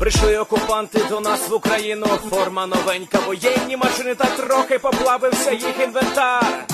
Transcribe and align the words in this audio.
Прийшли 0.00 0.38
окупанти 0.38 1.00
до 1.08 1.20
нас 1.20 1.48
в 1.48 1.54
Україну, 1.54 2.06
форма 2.06 2.66
новенька, 2.66 3.18
воєнні 3.26 3.76
машини 3.76 4.14
та 4.14 4.24
трохи 4.24 4.78
поплавився 4.78 5.50
їх 5.52 5.80
інвентар. 5.84 6.66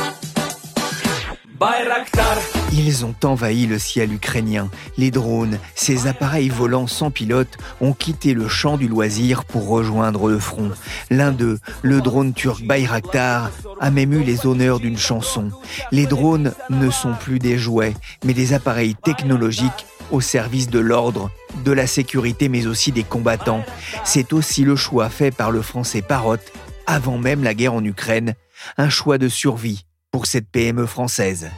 Байрактар. 1.63 2.39
Ils 2.73 3.05
ont 3.05 3.25
envahi 3.25 3.69
le 3.69 3.79
ciel 3.79 4.13
ukrainien. 4.13 4.69
Les 4.97 5.13
drones, 5.13 5.59
ces 5.77 6.09
appareils 6.09 6.49
volants 6.49 6.89
sans 6.89 7.13
pilote, 7.13 7.57
ont 7.81 7.93
quitté 7.93 8.35
le 8.35 8.49
champ 8.49 8.77
du 8.77 8.89
loisir 8.89 9.45
pour 9.45 9.69
rejoindre 9.69 10.29
le 10.29 10.41
front. 10.41 10.73
L'un 11.09 11.31
d'eux, 11.31 11.61
le 11.83 12.01
drone 12.01 12.33
turc 12.33 12.65
Bayraktar, 12.65 13.53
a 13.79 13.91
même 13.93 14.13
eu 14.13 14.25
les 14.25 14.45
honneurs 14.45 14.81
d'une 14.81 14.99
chanson. 14.99 15.51
Les 15.93 16.07
drones 16.07 16.53
ne 16.69 16.91
sont 16.91 17.15
plus 17.15 17.39
des 17.39 17.59
jouets, 17.59 17.95
mais 18.25 18.35
des 18.35 18.55
appareils 18.55 18.97
technologiques 18.97 19.87
au 20.11 20.21
service 20.21 20.69
de 20.69 20.81
l'ordre, 20.81 21.31
de 21.64 21.72
la 21.72 21.88
sécurité, 21.88 22.50
mais 22.50 22.68
aussi 22.68 22.92
des 22.92 23.04
combattants. 23.04 23.64
C'est 24.04 24.34
aussi 24.34 24.64
le 24.64 24.76
choix 24.76 25.10
fait 25.10 25.32
par 25.32 25.52
le 25.52 25.62
français 25.62 26.02
Parrot, 26.02 26.38
avant 26.86 27.18
même 27.18 27.44
la 27.44 27.54
guerre 27.54 27.74
en 27.74 27.84
Ukraine, 27.84 28.36
un 28.78 28.90
choix 28.90 29.18
de 29.18 29.30
survie 29.30 29.86
pour 30.12 30.26
cette 30.26 30.50
PME 30.50 30.86
française. 30.86 31.50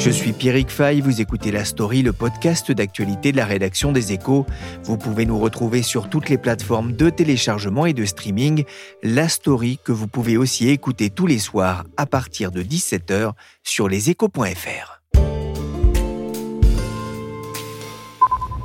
Je 0.00 0.08
suis 0.08 0.32
Pierrick 0.32 0.70
Fay, 0.70 1.02
vous 1.02 1.20
écoutez 1.20 1.52
La 1.52 1.66
Story, 1.66 2.00
le 2.00 2.14
podcast 2.14 2.72
d'actualité 2.72 3.32
de 3.32 3.36
la 3.36 3.44
rédaction 3.44 3.92
des 3.92 4.12
Échos. 4.12 4.46
Vous 4.82 4.96
pouvez 4.96 5.26
nous 5.26 5.38
retrouver 5.38 5.82
sur 5.82 6.08
toutes 6.08 6.30
les 6.30 6.38
plateformes 6.38 6.92
de 6.92 7.10
téléchargement 7.10 7.84
et 7.84 7.92
de 7.92 8.06
streaming. 8.06 8.64
La 9.02 9.28
Story 9.28 9.78
que 9.84 9.92
vous 9.92 10.06
pouvez 10.08 10.38
aussi 10.38 10.70
écouter 10.70 11.10
tous 11.10 11.26
les 11.26 11.38
soirs 11.38 11.84
à 11.98 12.06
partir 12.06 12.50
de 12.50 12.62
17h 12.62 13.32
sur 13.62 13.90
leséchos.fr. 13.90 15.02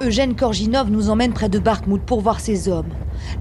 Eugène 0.02 0.38
Korginov 0.38 0.90
nous 0.90 1.10
emmène 1.10 1.34
près 1.34 1.50
de 1.50 1.60
Bakhmut 1.60 2.02
pour 2.02 2.22
voir 2.22 2.40
ses 2.40 2.70
hommes. 2.70 2.94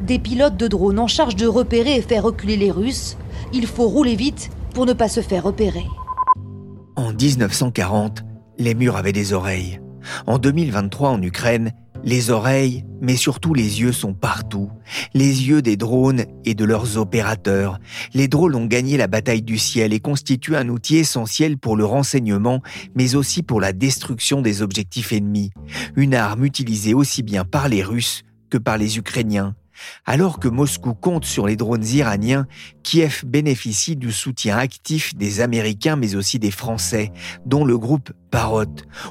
Des 0.03 0.19
pilotes 0.19 0.57
de 0.57 0.67
drones 0.67 0.99
en 0.99 1.07
charge 1.07 1.37
de 1.37 1.47
repérer 1.47 1.95
et 1.95 2.03
faire 2.03 2.25
reculer 2.25 2.57
les 2.57 2.73
Russes. 2.73 3.17
Il 3.53 3.69
faut 3.69 3.87
rouler 3.87 4.17
vite 4.17 4.51
pour 4.75 4.85
ne 4.85 4.95
pas 4.95 5.09
se 5.09 5.21
faire 5.21 5.45
repérer. 5.45 5.85
En 6.97 7.13
1940, 7.13 8.23
les 8.59 8.75
murs 8.75 8.97
avaient 8.97 9.13
des 9.13 9.33
oreilles. 9.33 9.81
En 10.27 10.39
2023 10.39 11.11
en 11.11 11.23
Ukraine, 11.23 11.73
les 12.05 12.31
oreilles, 12.31 12.85
mais 13.01 13.17
surtout 13.17 13.53
les 13.53 13.81
yeux 13.81 13.91
sont 13.91 14.15
partout. 14.15 14.71
Les 15.13 15.49
yeux 15.49 15.61
des 15.61 15.77
drones 15.77 16.25
et 16.45 16.55
de 16.55 16.65
leurs 16.65 16.97
opérateurs. 16.97 17.81
Les 18.13 18.29
drones 18.29 18.55
ont 18.55 18.67
gagné 18.67 18.97
la 18.97 19.09
bataille 19.09 19.43
du 19.43 19.59
ciel 19.59 19.93
et 19.93 20.01
constituent 20.01 20.55
un 20.55 20.69
outil 20.69 20.99
essentiel 20.99 21.59
pour 21.59 21.77
le 21.77 21.85
renseignement, 21.85 22.63
mais 22.95 23.17
aussi 23.17 23.43
pour 23.43 23.61
la 23.61 23.73
destruction 23.73 24.41
des 24.43 24.63
objectifs 24.63 25.13
ennemis. 25.13 25.51
Une 25.97 26.15
arme 26.15 26.45
utilisée 26.45 26.95
aussi 26.95 27.23
bien 27.23 27.45
par 27.45 27.69
les 27.69 27.83
Russes 27.83 28.23
que 28.51 28.59
par 28.59 28.79
les 28.79 28.99
Ukrainiens. 28.99 29.57
Alors 30.05 30.39
que 30.39 30.49
Moscou 30.49 30.95
compte 30.95 31.25
sur 31.25 31.47
les 31.47 31.57
drones 31.57 31.87
iraniens, 31.87 32.47
Kiev 32.83 33.25
bénéficie 33.27 33.97
du 33.97 34.13
soutien 34.13 34.57
actif 34.57 35.15
des 35.15 35.41
Américains 35.41 35.97
mais 35.97 36.15
aussi 36.15 36.39
des 36.39 36.51
Français, 36.51 37.13
dont 37.47 37.65
le 37.65 37.79
groupe 37.79 38.13
Parrot. 38.31 38.65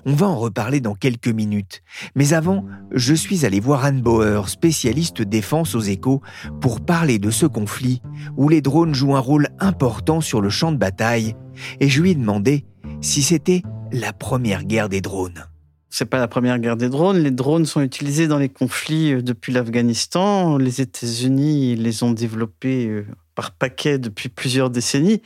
On 0.06 0.14
va 0.14 0.28
en 0.28 0.38
reparler 0.38 0.82
dans 0.82 0.96
quelques 0.96 1.28
minutes. 1.28 1.82
Mais 2.16 2.34
avant, 2.34 2.66
je 2.92 3.14
suis 3.14 3.46
allé 3.46 3.60
voir 3.60 3.86
Anne 3.86 4.02
Bauer, 4.02 4.50
spécialiste 4.50 5.22
défense 5.22 5.76
aux 5.76 5.82
échos, 5.82 6.22
pour 6.62 6.82
parler 6.82 7.20
de 7.20 7.32
ce 7.32 7.46
conflit 7.46 8.02
où 8.36 8.50
les 8.50 8.62
drones 8.62 8.94
jouent 8.94 9.16
un 9.16 9.20
rôle 9.20 9.50
important 9.60 10.22
sur 10.22 10.42
le 10.42 10.50
champ 10.50 10.72
de 10.72 10.78
bataille, 10.78 11.36
et 11.80 11.90
je 11.90 12.02
lui 12.02 12.12
ai 12.12 12.16
demandé 12.16 12.66
si 13.02 13.22
c'était 13.22 13.64
la 13.92 14.12
première 14.12 14.64
guerre 14.64 14.90
des 14.90 15.02
drones 15.02 15.46
c'est 15.94 16.06
pas 16.06 16.18
la 16.18 16.28
première 16.28 16.58
guerre 16.58 16.76
des 16.76 16.90
drones. 16.90 17.20
Les 17.20 17.30
drones 17.30 17.68
sont 17.68 17.80
utilisés 17.80 18.28
dans 18.28 18.40
les 18.40 18.50
conflits 18.50 19.14
euh, 19.14 19.22
depuis 19.22 19.54
l'Afghanistan. 19.54 20.58
Les 20.58 20.82
États-Unis 20.82 21.76
les 21.76 22.02
ont 22.02 22.10
développés 22.10 22.88
euh, 22.88 23.06
par 23.36 23.52
paquets 23.52 24.00
depuis 24.00 24.28
plusieurs 24.28 24.72
décennies. 24.72 25.22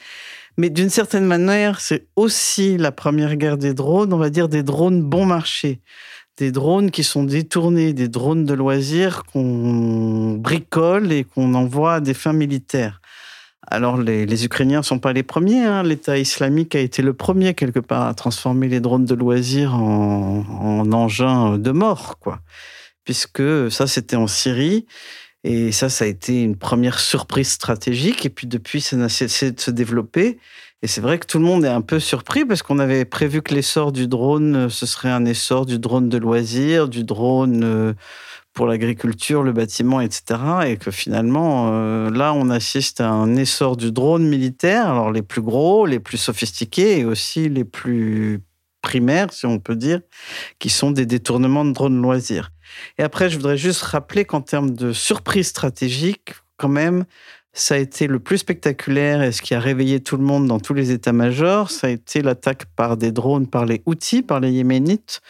Mais 0.57 0.69
d'une 0.69 0.89
certaine 0.89 1.23
manière, 1.23 1.79
c'est 1.79 2.07
aussi 2.17 2.75
la 2.75 2.91
première 2.91 3.37
guerre 3.37 3.57
des 3.57 3.73
drones, 3.73 4.11
on 4.11 4.17
va 4.17 4.29
dire 4.29 4.49
des 4.49 4.61
drones 4.61 5.01
bon 5.01 5.25
marché. 5.25 5.79
Des 6.35 6.51
drones 6.51 6.91
qui 6.91 7.05
sont 7.05 7.23
détournés, 7.23 7.93
des 7.93 8.09
drones 8.09 8.43
de 8.43 8.53
loisirs 8.53 9.23
qu'on 9.23 10.33
bricole 10.33 11.13
et 11.13 11.23
qu'on 11.23 11.53
envoie 11.53 11.95
à 11.95 11.99
des 12.01 12.13
fins 12.13 12.33
militaires. 12.33 12.99
Alors, 13.69 13.97
les, 13.97 14.45
Ukrainiens 14.45 14.79
ne 14.79 14.83
sont 14.83 14.99
pas 14.99 15.11
les 15.11 15.23
premiers. 15.23 15.65
Hein. 15.65 15.83
L'État 15.83 16.17
islamique 16.17 16.73
a 16.73 16.79
été 16.79 17.01
le 17.01 17.13
premier, 17.13 17.53
quelque 17.53 17.79
part, 17.79 18.07
à 18.07 18.13
transformer 18.13 18.69
les 18.69 18.79
drones 18.79 19.05
de 19.05 19.13
loisirs 19.13 19.75
en, 19.75 20.89
engins 20.91 21.57
de 21.57 21.71
mort, 21.71 22.17
quoi. 22.19 22.39
Puisque 23.03 23.69
ça, 23.69 23.85
c'était 23.87 24.15
en 24.15 24.27
Syrie. 24.27 24.85
Et 25.43 25.71
ça, 25.73 25.89
ça 25.89 26.05
a 26.05 26.07
été 26.07 26.41
une 26.41 26.55
première 26.55 26.99
surprise 26.99 27.49
stratégique. 27.49 28.25
Et 28.25 28.29
puis, 28.29 28.47
depuis, 28.47 28.79
ça 28.79 28.95
n'a 28.95 29.09
cessé 29.09 29.51
de 29.51 29.59
se 29.59 29.71
développer. 29.71 30.39
Et 30.81 30.87
c'est 30.87 31.01
vrai 31.01 31.17
que 31.19 31.25
tout 31.25 31.39
le 31.39 31.45
monde 31.45 31.65
est 31.65 31.69
un 31.69 31.81
peu 31.81 31.99
surpris 31.99 32.45
parce 32.45 32.61
qu'on 32.61 32.79
avait 32.79 33.03
prévu 33.03 33.41
que 33.41 33.53
l'essor 33.53 33.91
du 33.91 34.07
drone, 34.07 34.69
ce 34.69 34.85
serait 34.85 35.09
un 35.09 35.25
essor 35.25 35.65
du 35.65 35.79
drone 35.79 36.07
de 36.07 36.17
loisirs, 36.17 36.87
du 36.87 37.03
drone 37.03 37.63
euh, 37.63 37.93
pour 38.57 38.65
l'agriculture, 38.65 39.43
le 39.43 39.53
bâtiment, 39.53 40.01
etc. 40.01 40.23
Et 40.65 40.77
que 40.77 40.89
finalement, 40.89 41.69
euh, 41.73 42.09
là, 42.09 42.33
on 42.33 42.49
assiste 42.49 43.01
à 43.01 43.07
un 43.07 43.35
essor 43.35 43.77
du 43.77 43.91
drone 43.91 44.27
militaire, 44.27 44.89
alors 44.89 45.11
les 45.11 45.21
plus 45.21 45.43
gros, 45.43 45.85
les 45.85 45.99
plus 45.99 46.17
sophistiqués 46.17 46.97
et 46.97 47.05
aussi 47.05 47.49
les 47.49 47.63
plus 47.63 48.41
primaires, 48.81 49.31
si 49.31 49.45
on 49.45 49.59
peut 49.59 49.75
dire, 49.75 50.01
qui 50.57 50.69
sont 50.69 50.89
des 50.89 51.05
détournements 51.05 51.65
de 51.65 51.71
drones 51.71 52.01
loisirs. 52.01 52.49
Et 52.97 53.03
après, 53.03 53.29
je 53.29 53.35
voudrais 53.35 53.57
juste 53.57 53.83
rappeler 53.83 54.25
qu'en 54.25 54.41
termes 54.41 54.71
de 54.71 54.91
surprise 54.91 55.49
stratégique, 55.49 56.33
quand 56.57 56.67
même, 56.67 57.05
ça 57.57 57.73
a 57.73 57.77
été 57.77 58.05
le 58.05 58.19
plus 58.19 58.37
spectaculaire 58.37 59.23
et 59.23 59.31
ce 59.31 59.41
qui 59.41 59.55
a 59.55 59.59
réveillé 59.59 59.99
tout 59.99 60.15
le 60.15 60.23
monde 60.23 60.45
dans 60.45 60.59
tous 60.59 60.75
les 60.75 60.91
états-majors, 60.91 61.71
ça 61.71 61.87
a 61.87 61.89
été 61.89 62.21
l'attaque 62.21 62.65
par 62.75 62.97
des 62.97 63.11
drones 63.11 63.47
par 63.47 63.65
les 63.65 63.81
Houthis, 63.87 64.21
par 64.21 64.39
les 64.39 64.51
Yéménites, 64.51 65.21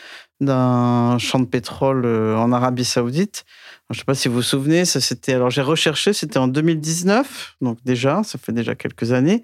d'un 0.41 1.17
champ 1.19 1.39
de 1.39 1.45
pétrole 1.45 2.05
euh, 2.05 2.35
en 2.35 2.51
Arabie 2.51 2.83
Saoudite. 2.83 3.45
Je 3.89 3.95
ne 3.95 3.99
sais 3.99 4.03
pas 4.03 4.13
si 4.13 4.27
vous 4.27 4.35
vous 4.35 4.41
souvenez, 4.41 4.83
ça 4.83 4.99
c'était. 4.99 5.33
Alors 5.33 5.49
j'ai 5.49 5.61
recherché, 5.61 6.11
c'était 6.11 6.37
en 6.37 6.49
2019, 6.49 7.55
donc 7.61 7.77
déjà, 7.85 8.21
ça 8.23 8.37
fait 8.37 8.51
déjà 8.51 8.75
quelques 8.75 9.13
années. 9.13 9.41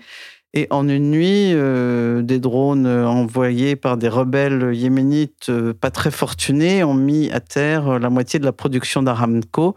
Et 0.56 0.68
en 0.70 0.88
une 0.88 1.10
nuit, 1.10 1.52
euh, 1.54 2.22
des 2.22 2.40
drones 2.40 2.86
envoyés 2.86 3.76
par 3.76 3.98
des 3.98 4.08
rebelles 4.08 4.76
yéménites 4.76 5.48
euh, 5.50 5.74
pas 5.74 5.90
très 5.90 6.12
fortunés 6.12 6.84
ont 6.84 6.94
mis 6.94 7.32
à 7.32 7.40
terre 7.40 7.98
la 7.98 8.12
moitié 8.12 8.40
de 8.40 8.46
la 8.46 8.52
production 8.52 9.02
d'Aramco. 9.02 9.74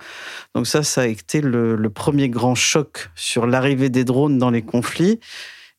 Donc 0.54 0.66
ça, 0.66 0.82
ça 0.82 1.02
a 1.02 1.06
été 1.06 1.40
le 1.40 1.88
premier 1.88 2.28
grand 2.28 2.54
choc 2.54 3.08
sur 3.14 3.46
l'arrivée 3.46 3.88
des 3.88 4.04
drones 4.04 4.36
dans 4.36 4.50
les 4.50 4.62
conflits. 4.62 5.18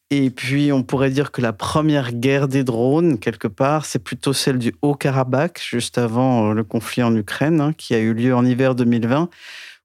Et 0.10 0.30
puis, 0.30 0.72
on 0.72 0.84
pourrait 0.84 1.10
dire 1.10 1.32
que 1.34 1.42
la 1.42 1.52
première 1.52 2.14
guerre 2.14 2.48
des 2.48 2.64
drones, 2.64 3.20
quelque 3.20 3.50
part, 3.50 3.86
c'est 3.86 4.00
plutôt 4.00 4.32
celle 4.32 4.58
du 4.58 4.74
Haut-Karabakh, 4.82 5.62
juste 5.62 5.98
avant 5.98 6.52
euh, 6.52 6.54
le 6.54 6.64
conflit 6.64 7.04
en 7.04 7.14
Ukraine, 7.14 7.60
hein, 7.60 7.74
qui 7.78 7.94
a 7.94 8.00
eu 8.00 8.14
lieu 8.14 8.34
en 8.34 8.46
hiver 8.46 8.74
2020, 8.74 9.30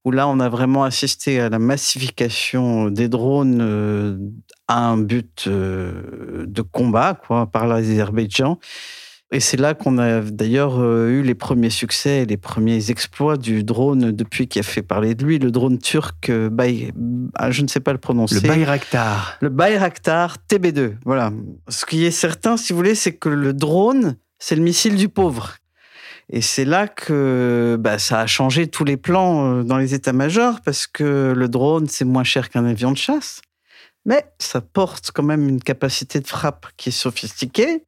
où 0.04 0.10
là, 0.10 0.26
on 0.28 0.40
a 0.40 0.48
vraiment 0.48 0.84
assisté 0.84 1.40
à 1.40 1.48
la 1.48 1.58
massification 1.58 2.90
des 2.90 3.08
drones 3.08 3.60
euh, 3.60 4.16
à 4.66 4.86
un 4.88 4.98
but 4.98 5.44
euh, 5.46 6.44
de 6.46 6.62
combat, 6.62 7.20
quoi, 7.26 7.46
par 7.46 7.66
l'Azerbaïdjan. 7.66 8.58
Et 9.34 9.40
c'est 9.40 9.56
là 9.56 9.72
qu'on 9.72 9.96
a 9.96 10.20
d'ailleurs 10.20 10.78
euh, 10.78 11.08
eu 11.08 11.22
les 11.22 11.34
premiers 11.34 11.70
succès, 11.70 12.26
les 12.26 12.36
premiers 12.36 12.90
exploits 12.90 13.38
du 13.38 13.64
drone 13.64 14.12
depuis 14.12 14.46
qu'il 14.46 14.60
a 14.60 14.62
fait 14.62 14.82
parler 14.82 15.14
de 15.14 15.24
lui, 15.24 15.38
le 15.38 15.50
drone 15.50 15.78
turc, 15.78 16.30
ah, 16.30 17.50
je 17.50 17.62
ne 17.62 17.68
sais 17.68 17.80
pas 17.80 17.92
le 17.92 17.98
prononcer. 17.98 18.34
Le 18.34 18.48
Bayraktar. 18.48 19.38
Le 19.40 19.48
Bayraktar 19.48 20.36
TB2. 20.50 20.96
Voilà. 21.06 21.32
Ce 21.68 21.86
qui 21.86 22.04
est 22.04 22.10
certain, 22.10 22.56
si 22.58 22.72
vous 22.72 22.76
voulez, 22.76 22.94
c'est 22.94 23.14
que 23.14 23.30
le 23.30 23.54
drone, 23.54 24.16
c'est 24.38 24.56
le 24.56 24.62
missile 24.62 24.96
du 24.96 25.08
pauvre. 25.08 25.54
Et 26.34 26.40
c'est 26.40 26.64
là 26.64 26.88
que 26.88 27.76
bah, 27.78 27.98
ça 27.98 28.20
a 28.20 28.26
changé 28.26 28.66
tous 28.66 28.84
les 28.84 28.96
plans 28.96 29.58
euh, 29.58 29.62
dans 29.62 29.76
les 29.76 29.92
états-majors 29.92 30.62
parce 30.62 30.86
que 30.86 31.34
le 31.36 31.48
drone, 31.48 31.86
c'est 31.88 32.06
moins 32.06 32.24
cher 32.24 32.48
qu'un 32.48 32.64
avion 32.64 32.90
de 32.90 32.96
chasse. 32.96 33.42
Mais 34.06 34.24
ça 34.38 34.62
porte 34.62 35.10
quand 35.12 35.22
même 35.22 35.46
une 35.46 35.62
capacité 35.62 36.20
de 36.20 36.26
frappe 36.26 36.66
qui 36.78 36.88
est 36.88 36.92
sophistiquée. 36.92 37.84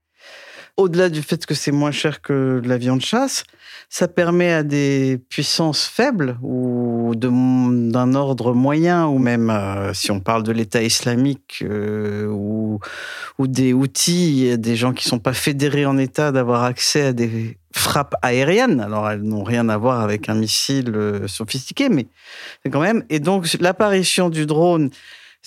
Au-delà 0.77 1.09
du 1.09 1.23
fait 1.23 1.47
que 1.47 1.55
c'est 1.55 1.71
moins 1.71 1.93
cher 1.93 2.21
que 2.21 2.61
de 2.61 3.01
chasse, 3.01 3.45
ça 3.89 4.09
permet 4.09 4.53
à 4.53 4.65
des 4.65 5.21
puissances 5.29 5.85
faibles 5.85 6.37
ou 6.43 7.13
d'un 7.15 8.15
ordre 8.15 8.55
moyen, 8.55 9.07
ou 9.07 9.19
même 9.19 9.51
euh, 9.51 9.95
si 9.95 10.11
on 10.11 10.19
parle 10.19 10.43
de 10.43 10.51
l'État 10.51 10.83
islamique 10.83 11.63
euh, 11.63 12.27
ou, 12.27 12.81
ou, 13.39 13.47
des 13.47 13.73
outils, 13.73 14.59
des 14.59 14.75
gens 14.75 14.93
qui 14.93 15.05
sont 15.05 15.21
pas 15.21 15.33
fédérés 15.33 15.87
en 15.87 15.97
État, 15.97 16.33
d'avoir 16.33 16.65
accès 16.65 17.03
à 17.03 17.13
des 17.13 17.57
frappes 17.73 18.17
aériennes. 18.23 18.81
Alors 18.81 19.09
elles 19.09 19.23
n'ont 19.23 19.45
rien 19.45 19.69
à 19.69 19.77
voir 19.77 20.01
avec 20.01 20.29
un 20.29 20.35
missile 20.35 20.93
euh, 20.97 21.29
sophistiqué, 21.29 21.89
mais 21.89 22.09
quand 22.69 22.81
même. 22.81 23.05
Et 23.11 23.21
donc 23.21 23.47
l'apparition 23.61 24.29
du 24.29 24.45
drone 24.45 24.91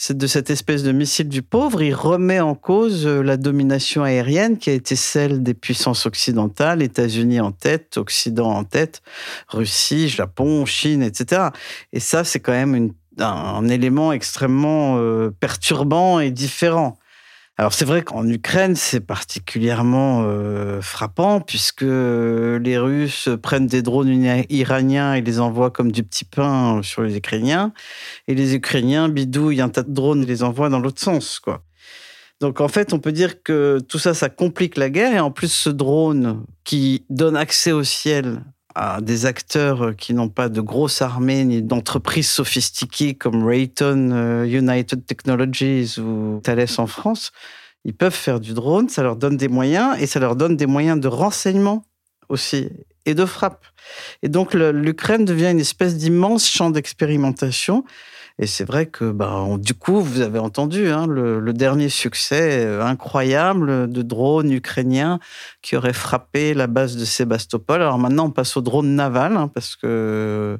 de 0.10 0.28
cette 0.28 0.52
espèce 0.52 0.84
de 0.84 0.92
missile 0.92 1.28
du 1.28 1.42
pauvre, 1.42 1.82
il 1.82 1.94
remet 1.94 2.40
en 2.40 2.54
cause 2.54 3.08
euh, 3.08 3.22
la 3.22 3.36
domination 3.36 4.04
aérienne 4.04 4.58
qui 4.60 4.70
a 4.70 4.74
été 4.74 4.96
celle 4.96 5.42
des 5.42 5.56
puissances 5.56 6.06
occidentales, 6.06 6.84
États-Unis 6.84 7.40
en 7.40 7.52
tête, 7.52 7.98
Occident 7.98 8.52
en 8.52 8.64
tête, 8.64 9.02
Russie, 9.48 10.08
Japon, 10.08 10.66
Chine, 10.66 11.02
etc. 11.02 11.50
Et 11.94 12.00
ça, 12.00 12.24
c'est 12.24 12.40
quand 12.40 12.52
même 12.52 12.92
un, 13.20 13.68
élément 13.68 14.14
extrêmement 14.14 14.98
euh, 14.98 15.32
perturbant 15.40 16.20
et 16.20 16.30
différent. 16.30 17.00
Alors 17.60 17.74
c'est 17.74 17.86
vrai 17.86 18.04
qu'en 18.04 18.28
Ukraine, 18.28 18.76
c'est 18.76 19.00
particulièrement 19.00 20.22
euh, 20.24 20.80
frappant 20.80 21.42
puisque 21.42 21.82
les 21.82 22.78
Russes 22.78 23.30
prennent 23.42 23.66
des 23.66 23.82
drones 23.82 24.10
iraniens 24.50 25.16
et 25.16 25.22
les 25.22 25.40
envoient 25.40 25.72
comme 25.72 25.92
du 25.92 26.04
petit 26.04 26.24
pain 26.24 26.82
sur 26.84 27.02
les 27.02 27.18
Ukrainiens, 27.18 27.74
et 28.28 28.36
les 28.36 28.54
Ukrainiens 28.54 29.10
bidouillent 29.10 29.62
un 29.62 29.70
tas 29.70 29.82
de 29.82 29.92
drones 29.92 30.22
et 30.22 30.28
les 30.28 30.44
envoient 30.44 30.70
dans 30.70 30.80
l'autre 30.80 31.02
sens, 31.02 31.40
quoi. 31.40 31.64
Donc 32.40 32.62
en 32.62 32.68
fait, 32.68 32.94
on 32.94 33.00
peut 33.00 33.12
dire 33.12 33.42
que 33.42 33.80
tout 33.90 33.98
ça, 33.98 34.14
ça 34.14 34.30
complique 34.30 34.78
la 34.78 34.92
guerre, 34.92 35.16
et 35.16 35.20
en 35.20 35.32
plus 35.32 35.52
ce 35.52 35.72
drone 35.72 36.46
qui 36.64 37.06
donne 37.10 37.36
accès 37.36 37.72
au 37.72 37.84
ciel 37.84 38.44
à 38.80 39.02
des 39.02 39.26
acteurs 39.26 39.96
qui 39.96 40.14
n'ont 40.14 40.30
pas 40.30 40.50
de 40.50 40.62
grosses 40.62 41.02
armées 41.02 41.44
ni 41.44 41.64
d'entreprises 41.64 42.30
sophistiquées 42.30 43.16
comme 43.16 43.44
Raytheon 43.44 44.12
euh, 44.12 44.46
United 44.46 45.04
Technologies 45.04 45.96
ou 45.98 46.40
Thales 46.44 46.68
en 46.78 46.86
France, 46.86 47.32
ils 47.86 47.96
peuvent 47.96 48.14
faire 48.14 48.40
du 48.40 48.54
drone, 48.54 48.88
ça 48.88 49.02
leur 49.02 49.16
donne 49.16 49.36
des 49.36 49.48
moyens 49.48 50.00
et 50.00 50.06
ça 50.06 50.20
leur 50.20 50.36
donne 50.36 50.56
des 50.56 50.68
moyens 50.68 51.00
de 51.00 51.08
renseignement 51.08 51.86
aussi 52.30 52.70
et 53.08 53.16
de 53.16 53.26
frappe. 53.26 53.66
Et 54.22 54.30
donc 54.30 54.54
l'Ukraine 54.54 55.26
devient 55.26 55.50
une 55.50 55.60
espèce 55.60 55.98
d'immense 55.98 56.48
champ 56.48 56.70
d'expérimentation 56.70 57.84
et 58.40 58.46
c'est 58.46 58.66
vrai 58.66 58.86
que, 58.86 59.10
bah, 59.10 59.46
du 59.58 59.74
coup, 59.74 60.00
vous 60.00 60.22
avez 60.22 60.38
entendu 60.38 60.90
hein, 60.90 61.08
le, 61.08 61.54
dernier 61.54 61.90
succès 61.90 62.66
euh, 62.66 62.84
incroyable 62.84 63.90
de 63.90 64.02
drones 64.04 64.52
ukrainiens 64.52 65.20
qui 65.64 65.76
auraient 65.76 65.92
frappé 65.92 66.54
la 66.54 66.68
base 66.68 66.98
de 66.98 67.06
Sébastopol. 67.06 67.82
Alors 67.82 67.98
maintenant, 67.98 68.28
on 68.28 68.32
passe 68.32 68.56
au 68.56 68.62
drone 68.62 68.96
naval 68.96 69.38
hein, 69.38 69.48
parce 69.48 69.76
que 69.76 70.60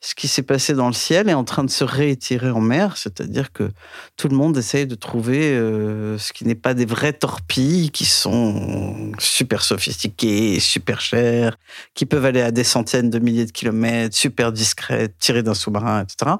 ce 0.00 0.16
qui 0.16 0.26
s'est 0.26 0.42
passé 0.42 0.74
dans 0.74 0.88
le 0.88 0.94
ciel 0.94 1.28
est 1.28 1.34
en 1.34 1.44
train 1.44 1.62
de 1.62 1.70
se 1.70 1.84
réitérer 1.84 2.50
en 2.50 2.60
mer, 2.60 2.96
c'est-à-dire 2.96 3.52
que 3.52 3.70
tout 4.16 4.26
le 4.26 4.34
monde 4.34 4.56
essaye 4.58 4.88
de 4.88 4.96
trouver 4.96 5.52
euh, 5.52 6.18
ce 6.18 6.32
qui 6.32 6.44
n'est 6.44 6.56
pas 6.56 6.74
des 6.74 6.86
vraies 6.86 7.12
torpilles 7.12 7.90
qui 7.92 8.04
sont 8.04 9.12
super 9.20 9.62
sophistiquées, 9.62 10.58
super 10.58 11.00
chères, 11.00 11.56
qui 11.94 12.04
peuvent 12.04 12.24
aller 12.24 12.42
à 12.42 12.50
des 12.50 12.64
centaines 12.64 13.10
de 13.10 13.20
milliers 13.20 13.46
de 13.46 13.52
kilomètres, 13.52 14.16
super 14.16 14.50
discrètes, 14.50 15.14
tirées 15.20 15.44
d'un 15.44 15.54
sous-marin, 15.54 16.02
etc 16.02 16.32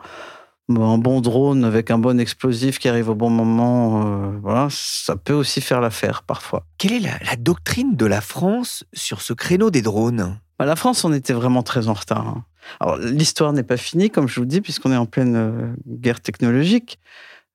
un 0.80 0.98
bon 0.98 1.20
drone 1.20 1.64
avec 1.64 1.90
un 1.90 1.98
bon 1.98 2.18
explosif 2.20 2.78
qui 2.78 2.88
arrive 2.88 3.08
au 3.08 3.14
bon 3.14 3.30
moment, 3.30 4.06
euh, 4.06 4.38
voilà, 4.42 4.68
ça 4.70 5.16
peut 5.16 5.32
aussi 5.32 5.60
faire 5.60 5.80
l'affaire 5.80 6.22
parfois. 6.22 6.64
Quelle 6.78 6.92
est 6.92 7.00
la, 7.00 7.36
doctrine 7.36 7.96
de 7.96 8.06
la 8.06 8.20
France 8.20 8.84
sur 8.92 9.20
ce 9.20 9.32
créneau 9.32 9.70
des 9.70 9.82
drones? 9.82 10.38
Bah, 10.58 10.64
La 10.64 10.76
France, 10.76 11.04
on 11.04 11.12
était 11.12 11.32
vraiment 11.32 11.62
très 11.62 11.88
en 11.88 11.94
retard. 11.94 12.26
Hein. 12.26 12.44
Alors, 12.80 12.96
l'histoire 12.96 13.52
n'est 13.52 13.62
pas 13.62 13.76
finie, 13.76 14.10
comme 14.10 14.28
je 14.28 14.40
vous 14.40 14.46
dis, 14.46 14.60
puisqu'on 14.60 14.92
est 14.92 14.96
en 14.96 15.06
pleine 15.06 15.36
euh, 15.36 15.74
guerre 15.86 16.20
technologique. 16.20 16.98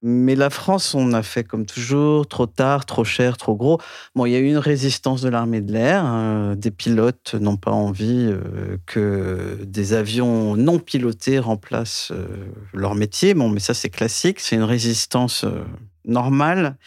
Mais 0.03 0.35
la 0.35 0.51
France, 0.51 0.94
on 0.94 1.11
a 1.13 1.23
fait 1.23 1.44
comme 1.44 1.65
toujours, 1.65 2.27
trop 2.27 2.45
tard, 2.45 2.85
trop 2.85 3.03
cher, 3.03 3.35
trop 3.35 3.55
gros. 3.55 3.79
Bon, 4.13 4.27
il 4.27 4.31
y 4.31 4.35
a 4.35 4.39
eu 4.39 4.47
une 4.47 4.59
résistance 4.59 5.21
de 5.21 5.29
l'armée 5.29 5.59
de 5.59 5.73
l'air. 5.73 6.05
Hein. 6.05 6.55
Des 6.55 6.69
pilotes 6.69 7.33
n'ont 7.33 7.57
pas 7.57 7.71
envie 7.71 8.27
euh, 8.29 8.77
que 8.85 9.57
des 9.65 9.94
avions 9.94 10.55
non 10.55 10.77
pilotés 10.77 11.39
remplacent 11.39 12.11
euh, 12.11 12.27
leur 12.73 12.94
métier. 12.94 13.33
Bon, 13.33 13.49
mais 13.49 13.59
ça, 13.59 13.73
c'est 13.73 13.89
classique. 13.89 14.39
C'est 14.39 14.55
une 14.55 14.63
résistance 14.63 15.45
euh, 15.45 15.63
normale. 16.05 16.77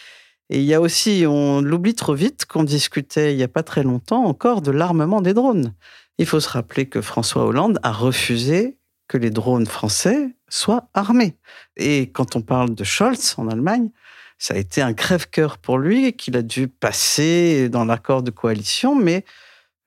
Et 0.48 0.60
il 0.60 0.64
y 0.64 0.74
a 0.74 0.80
aussi, 0.80 1.24
on 1.26 1.60
l'oublie 1.60 1.94
trop 1.94 2.14
vite, 2.14 2.46
qu'on 2.46 2.64
discutait 2.64 3.32
il 3.32 3.36
n'y 3.36 3.42
a 3.42 3.48
pas 3.48 3.62
très 3.64 3.82
longtemps 3.82 4.24
encore 4.24 4.62
de 4.62 4.70
l'armement 4.70 5.20
des 5.20 5.34
drones. 5.34 5.74
Il 6.18 6.26
faut 6.26 6.40
se 6.40 6.48
rappeler 6.48 6.86
que 6.86 7.00
François 7.00 7.44
Hollande 7.44 7.78
a 7.82 7.92
refusé 7.92 8.78
que 9.08 9.16
les 9.16 9.30
drones 9.30 9.66
français 9.66 10.36
soient 10.50 10.88
armés. 10.94 11.37
Et 11.76 12.11
quand 12.11 12.37
on 12.37 12.43
parle 12.43 12.75
de 12.75 12.85
Scholz 12.85 13.35
en 13.38 13.49
Allemagne, 13.49 13.91
ça 14.38 14.55
a 14.55 14.56
été 14.56 14.82
un 14.82 14.94
crève-cœur 14.94 15.58
pour 15.58 15.79
lui 15.79 16.12
qu'il 16.14 16.37
a 16.37 16.43
dû 16.43 16.69
passer 16.69 17.69
dans 17.69 17.85
l'accord 17.85 18.23
de 18.23 18.31
coalition, 18.31 18.94
mais 18.94 19.25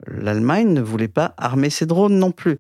l'Allemagne 0.07 0.73
ne 0.73 0.81
voulait 0.81 1.07
pas 1.07 1.33
armer 1.37 1.69
ses 1.69 1.85
drones 1.85 2.17
non 2.17 2.31
plus. 2.31 2.59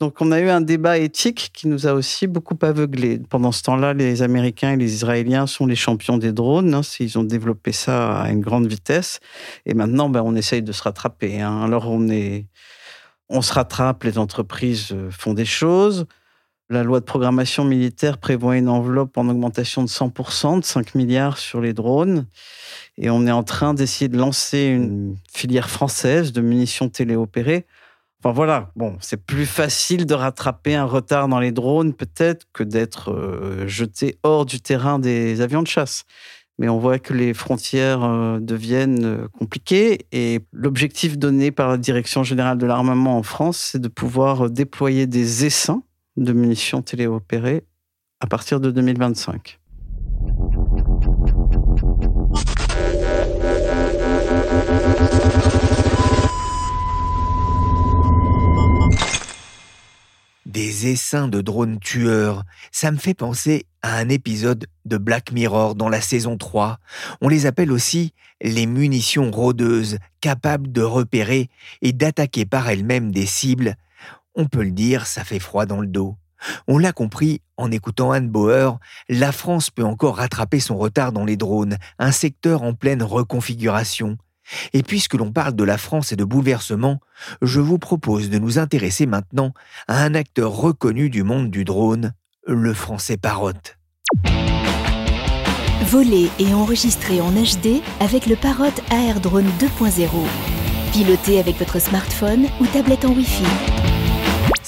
Donc 0.00 0.20
on 0.20 0.32
a 0.32 0.40
eu 0.40 0.48
un 0.48 0.60
débat 0.60 0.98
éthique 0.98 1.50
qui 1.52 1.68
nous 1.68 1.86
a 1.86 1.92
aussi 1.92 2.26
beaucoup 2.26 2.58
aveuglés. 2.62 3.20
Pendant 3.30 3.52
ce 3.52 3.62
temps-là, 3.62 3.94
les 3.94 4.22
Américains 4.22 4.72
et 4.72 4.76
les 4.76 4.94
Israéliens 4.94 5.46
sont 5.46 5.66
les 5.66 5.76
champions 5.76 6.18
des 6.18 6.32
drones. 6.32 6.74
Hein, 6.74 6.80
ils 6.98 7.18
ont 7.18 7.22
développé 7.22 7.70
ça 7.70 8.20
à 8.20 8.30
une 8.30 8.40
grande 8.40 8.66
vitesse. 8.66 9.20
Et 9.64 9.74
maintenant, 9.74 10.08
ben, 10.08 10.22
on 10.24 10.34
essaye 10.34 10.62
de 10.62 10.72
se 10.72 10.82
rattraper. 10.82 11.40
Hein. 11.40 11.62
Alors 11.62 11.88
on 11.88 12.08
est 12.08 12.46
on 13.28 13.42
se 13.42 13.52
rattrape, 13.52 14.04
les 14.04 14.18
entreprises 14.18 14.88
euh, 14.92 15.10
font 15.10 15.34
des 15.34 15.44
choses. 15.44 16.06
La 16.72 16.84
loi 16.84 17.00
de 17.00 17.04
programmation 17.04 17.66
militaire 17.66 18.16
prévoit 18.16 18.56
une 18.56 18.70
enveloppe 18.70 19.18
en 19.18 19.28
augmentation 19.28 19.82
de 19.82 19.88
100%, 19.88 20.60
de 20.60 20.64
5 20.64 20.94
milliards 20.94 21.36
sur 21.36 21.60
les 21.60 21.74
drones. 21.74 22.26
Et 22.96 23.10
on 23.10 23.26
est 23.26 23.30
en 23.30 23.42
train 23.42 23.74
d'essayer 23.74 24.08
de 24.08 24.16
lancer 24.16 24.68
une 24.68 25.16
filière 25.30 25.68
française 25.68 26.32
de 26.32 26.40
munitions 26.40 26.88
téléopérées. 26.88 27.66
Enfin 28.20 28.32
voilà, 28.32 28.70
bon, 28.74 28.96
c'est 29.02 29.22
plus 29.22 29.44
facile 29.44 30.06
de 30.06 30.14
rattraper 30.14 30.74
un 30.74 30.86
retard 30.86 31.28
dans 31.28 31.40
les 31.40 31.52
drones 31.52 31.92
peut-être 31.92 32.46
que 32.54 32.62
d'être 32.62 33.12
euh, 33.12 33.68
jeté 33.68 34.16
hors 34.22 34.46
du 34.46 34.62
terrain 34.62 34.98
des 34.98 35.42
avions 35.42 35.60
de 35.60 35.68
chasse 35.68 36.06
mais 36.58 36.68
on 36.68 36.78
voit 36.78 36.98
que 36.98 37.12
les 37.12 37.34
frontières 37.34 38.04
euh, 38.04 38.38
deviennent 38.38 39.04
euh, 39.04 39.28
compliquées 39.38 40.06
et 40.12 40.40
l'objectif 40.52 41.18
donné 41.18 41.50
par 41.50 41.68
la 41.68 41.76
Direction 41.76 42.22
générale 42.22 42.56
de 42.56 42.66
l'armement 42.66 43.18
en 43.18 43.22
France, 43.22 43.70
c'est 43.72 43.80
de 43.80 43.88
pouvoir 43.88 44.48
déployer 44.48 45.06
des 45.06 45.44
essaims 45.44 45.82
de 46.16 46.32
munitions 46.32 46.82
téléopérées 46.82 47.64
à 48.20 48.26
partir 48.26 48.60
de 48.60 48.70
2025. 48.70 49.58
Des 60.46 60.88
essaims 60.88 61.28
de 61.28 61.40
drones 61.40 61.78
tueurs, 61.80 62.44
ça 62.70 62.90
me 62.90 62.98
fait 62.98 63.14
penser 63.14 63.64
à 63.80 63.96
un 63.96 64.08
épisode 64.08 64.66
de 64.84 64.98
Black 64.98 65.32
Mirror 65.32 65.74
dans 65.74 65.88
la 65.88 66.00
saison 66.00 66.36
3. 66.36 66.78
On 67.20 67.28
les 67.28 67.46
appelle 67.46 67.72
aussi 67.72 68.12
les 68.42 68.66
munitions 68.66 69.30
rôdeuses, 69.30 69.98
capables 70.20 70.70
de 70.70 70.82
repérer 70.82 71.48
et 71.80 71.92
d'attaquer 71.92 72.44
par 72.44 72.68
elles-mêmes 72.68 73.12
des 73.12 73.26
cibles. 73.26 73.76
On 74.34 74.46
peut 74.46 74.62
le 74.62 74.70
dire, 74.70 75.06
ça 75.06 75.24
fait 75.24 75.38
froid 75.38 75.66
dans 75.66 75.80
le 75.80 75.86
dos. 75.86 76.16
On 76.66 76.78
l'a 76.78 76.92
compris 76.92 77.40
en 77.56 77.70
écoutant 77.70 78.12
Anne 78.12 78.28
Bauer, 78.28 78.78
la 79.08 79.30
France 79.30 79.70
peut 79.70 79.84
encore 79.84 80.16
rattraper 80.16 80.58
son 80.58 80.76
retard 80.76 81.12
dans 81.12 81.24
les 81.24 81.36
drones, 81.36 81.76
un 81.98 82.12
secteur 82.12 82.62
en 82.62 82.74
pleine 82.74 83.02
reconfiguration. 83.02 84.16
Et 84.72 84.82
puisque 84.82 85.14
l'on 85.14 85.30
parle 85.30 85.54
de 85.54 85.64
la 85.64 85.78
France 85.78 86.12
et 86.12 86.16
de 86.16 86.24
bouleversement, 86.24 87.00
je 87.42 87.60
vous 87.60 87.78
propose 87.78 88.28
de 88.28 88.38
nous 88.38 88.58
intéresser 88.58 89.06
maintenant 89.06 89.52
à 89.86 90.02
un 90.02 90.14
acteur 90.14 90.52
reconnu 90.52 91.10
du 91.10 91.22
monde 91.22 91.50
du 91.50 91.64
drone, 91.64 92.12
le 92.46 92.74
français 92.74 93.16
Parotte. 93.16 93.78
Voler 95.84 96.30
et 96.38 96.54
enregistrer 96.54 97.20
en 97.20 97.30
HD 97.32 97.82
avec 98.00 98.26
le 98.26 98.36
Parrot 98.36 98.72
AR 98.90 99.20
Drone 99.20 99.50
2.0. 99.58 100.08
Piloter 100.92 101.38
avec 101.38 101.56
votre 101.56 101.80
smartphone 101.80 102.46
ou 102.60 102.66
tablette 102.66 103.04
en 103.04 103.12
Wi-Fi. 103.12 103.81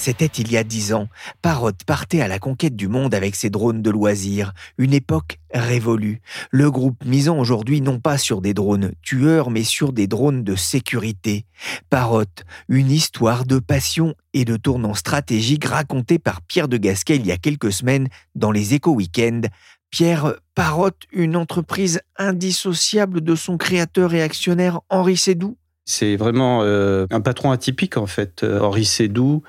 C'était 0.05 0.27
il 0.27 0.53
y 0.53 0.59
a 0.59 0.65
dix 0.65 0.93
ans. 0.93 1.09
Parotte 1.41 1.85
partait 1.85 2.21
à 2.21 2.29
la 2.29 2.39
conquête 2.39 2.77
du 2.77 2.89
monde 2.89 3.15
avec 3.15 3.35
ses 3.35 3.49
drones 3.49 3.81
de 3.81 3.89
loisirs. 3.89 4.53
Une 4.77 4.93
époque 4.93 5.39
révolue. 5.51 6.21
Le 6.51 6.71
groupe 6.71 7.03
misant 7.07 7.39
aujourd'hui 7.39 7.81
non 7.81 7.99
pas 8.01 8.19
sur 8.19 8.43
des 8.43 8.53
drones 8.53 8.93
tueurs, 9.01 9.49
mais 9.49 9.65
sur 9.65 9.95
des 9.95 10.07
drones 10.07 10.45
de 10.45 10.57
sécurité. 10.57 11.47
Parotte, 11.89 12.45
une 12.69 12.91
histoire 12.91 13.47
de 13.47 13.59
passion 13.59 14.15
et 14.35 14.45
de 14.45 14.59
tournant 14.59 14.93
stratégique 14.93 15.65
racontée 15.65 16.19
par 16.19 16.43
Pierre 16.43 16.69
de 16.69 16.77
Gasquet 16.77 17.17
il 17.17 17.27
y 17.27 17.33
a 17.33 17.39
quelques 17.39 17.73
semaines 17.73 18.09
dans 18.35 18.51
les 18.51 18.75
Éco 18.75 18.93
Weekends. 18.93 19.49
Pierre 19.89 20.35
Parotte, 20.55 21.05
une 21.13 21.35
entreprise 21.35 22.03
indissociable 22.19 23.23
de 23.23 23.35
son 23.35 23.57
créateur 23.57 24.13
et 24.13 24.21
actionnaire 24.21 24.83
Henri 24.91 25.17
Sédou 25.17 25.57
C'est 25.87 26.17
vraiment 26.17 26.61
euh, 26.63 27.07
un 27.11 27.23
patron 27.23 27.53
atypique 27.53 27.97
en 27.97 28.07
fait. 28.07 28.43
Euh, 28.43 28.61
Henri 28.61 28.85
Sédou, 28.85 29.43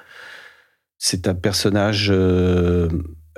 c'est 1.06 1.28
un 1.28 1.36
personnage 1.36 2.08
euh, 2.10 2.90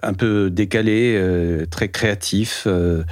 un 0.02 0.14
peu 0.14 0.50
décalé, 0.50 1.18
euh, 1.18 1.66
très 1.66 1.90
créatif. 1.90 2.64
Euh, 2.66 3.04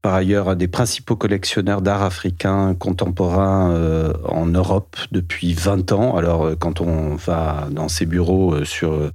par 0.00 0.14
ailleurs, 0.14 0.48
un 0.48 0.56
des 0.56 0.66
principaux 0.66 1.14
collectionneurs 1.14 1.82
d'art 1.82 2.02
africain 2.02 2.74
contemporain 2.74 4.12
en 4.24 4.46
Europe 4.46 4.96
depuis 5.12 5.54
20 5.54 5.92
ans. 5.92 6.16
Alors, 6.16 6.58
quand 6.58 6.80
on 6.80 7.14
va 7.14 7.68
dans 7.70 7.86
ses 7.86 8.04
bureaux 8.04 8.64
sur 8.64 9.12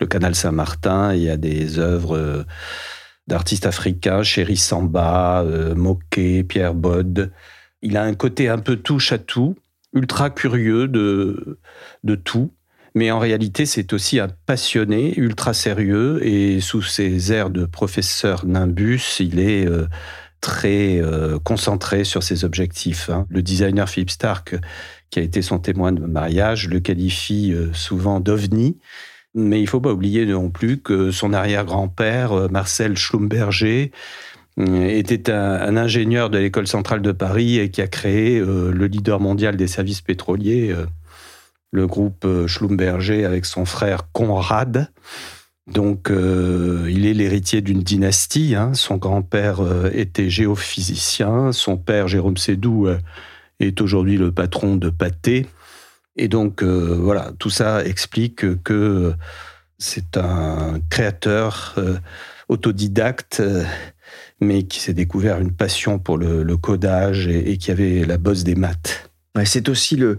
le 0.00 0.06
canal 0.06 0.36
Saint-Martin, 0.36 1.12
il 1.12 1.22
y 1.22 1.28
a 1.28 1.36
des 1.36 1.80
œuvres 1.80 2.46
d'artistes 3.26 3.66
africains, 3.66 4.22
Chéri 4.22 4.56
Samba, 4.56 5.44
Moquet, 5.74 6.44
Pierre 6.44 6.74
Bode. 6.74 7.32
Il 7.82 7.96
a 7.96 8.04
un 8.04 8.14
côté 8.14 8.48
un 8.48 8.58
peu 8.58 8.76
touche 8.76 9.10
à 9.10 9.18
tout, 9.18 9.56
ultra 9.92 10.30
curieux 10.30 10.86
de, 10.86 11.58
de 12.04 12.14
tout. 12.14 12.52
Mais 12.98 13.12
en 13.12 13.20
réalité, 13.20 13.64
c'est 13.64 13.92
aussi 13.92 14.18
un 14.18 14.26
passionné, 14.46 15.16
ultra 15.16 15.54
sérieux, 15.54 16.18
et 16.26 16.58
sous 16.60 16.82
ses 16.82 17.32
airs 17.32 17.50
de 17.50 17.64
professeur 17.64 18.44
Nimbus, 18.44 19.18
il 19.20 19.38
est 19.38 19.68
euh, 19.68 19.86
très 20.40 20.98
euh, 21.00 21.38
concentré 21.38 22.02
sur 22.02 22.24
ses 22.24 22.44
objectifs. 22.44 23.08
Hein. 23.08 23.24
Le 23.28 23.40
designer 23.40 23.88
Philippe 23.88 24.10
Stark, 24.10 24.56
qui 25.10 25.20
a 25.20 25.22
été 25.22 25.42
son 25.42 25.60
témoin 25.60 25.92
de 25.92 26.04
mariage, 26.04 26.68
le 26.68 26.80
qualifie 26.80 27.52
euh, 27.52 27.72
souvent 27.72 28.18
d'ovni. 28.18 28.78
Mais 29.32 29.60
il 29.60 29.64
ne 29.66 29.68
faut 29.68 29.80
pas 29.80 29.92
oublier 29.92 30.26
non 30.26 30.50
plus 30.50 30.78
que 30.78 31.12
son 31.12 31.32
arrière-grand-père, 31.32 32.50
Marcel 32.50 32.96
Schlumberger, 32.96 33.92
était 34.58 35.30
un, 35.30 35.76
ingénieur 35.76 36.30
de 36.30 36.38
l'école 36.38 36.66
centrale 36.66 37.00
de 37.00 37.12
Paris 37.12 37.60
et 37.60 37.70
qui 37.70 37.80
a 37.80 37.86
créé 37.86 38.40
le 38.40 38.86
leader 38.86 39.20
mondial 39.20 39.56
des 39.56 39.68
services 39.68 40.00
pétroliers, 40.00 40.74
le 41.70 41.86
groupe 41.86 42.24
euh, 42.24 42.46
Schlumberger 42.46 43.24
avec 43.24 43.44
son 43.44 43.64
frère 43.64 44.10
Conrad. 44.12 44.90
Donc, 45.66 46.10
euh, 46.10 46.86
il 46.90 47.06
est 47.06 47.12
l'héritier 47.12 47.60
d'une 47.60 47.82
dynastie. 47.82 48.54
Hein. 48.54 48.72
Son 48.72 48.96
grand-père 48.96 49.60
euh, 49.60 49.90
était 49.92 50.30
géophysicien. 50.30 51.52
Son 51.52 51.76
père, 51.76 52.08
Jérôme 52.08 52.38
Sédou, 52.38 52.88
est 53.60 53.80
aujourd'hui 53.80 54.16
le 54.16 54.32
patron 54.32 54.76
de 54.76 54.88
Pathé. 54.88 55.46
Et 56.16 56.28
donc, 56.28 56.62
voilà, 56.64 57.32
tout 57.38 57.50
ça 57.50 57.84
explique 57.84 58.62
que 58.64 59.14
c'est 59.78 60.16
un 60.16 60.80
créateur 60.90 61.76
autodidacte, 62.48 63.40
mais 64.40 64.64
qui 64.64 64.80
s'est 64.80 64.94
découvert 64.94 65.38
une 65.38 65.52
passion 65.52 66.00
pour 66.00 66.18
le, 66.18 66.56
codage 66.56 67.28
et 67.28 67.56
qui 67.56 67.70
avait 67.70 68.04
la 68.04 68.18
bosse 68.18 68.42
des 68.42 68.56
maths. 68.56 69.07
C'est 69.44 69.68
aussi 69.68 69.96
le, 69.96 70.18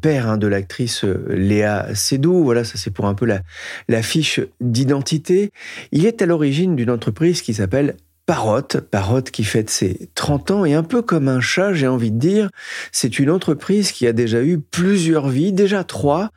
père 0.00 0.28
hein, 0.28 0.38
de 0.38 0.46
l'actrice 0.46 1.04
euh, 1.04 1.26
Léa 1.28 1.94
Seydoux. 1.94 2.44
Voilà, 2.44 2.64
ça 2.64 2.78
c'est 2.78 2.90
pour 2.90 3.06
un 3.06 3.14
peu 3.14 3.26
la 3.26 4.02
fiche 4.02 4.40
d'identité. 4.60 5.50
Il 5.92 6.06
est 6.06 6.22
à 6.22 6.26
l'origine 6.26 6.74
d'une 6.74 6.90
entreprise 6.90 7.42
qui 7.42 7.52
s'appelle 7.52 7.96
Parotte, 8.26 8.80
Parotte 8.80 9.30
qui 9.30 9.44
fête 9.44 9.68
ses 9.68 10.08
30 10.14 10.50
ans 10.50 10.64
et 10.64 10.72
un 10.72 10.82
peu 10.82 11.02
comme 11.02 11.28
un 11.28 11.40
chat, 11.40 11.74
j'ai 11.74 11.86
envie 11.86 12.10
de 12.10 12.18
dire, 12.18 12.48
c'est 12.90 13.18
une 13.18 13.30
entreprise 13.30 13.92
qui 13.92 14.06
a 14.06 14.14
déjà 14.14 14.42
eu 14.42 14.58
plusieurs 14.58 15.28
vies, 15.28 15.52
déjà 15.52 15.84
trois. 15.84 16.30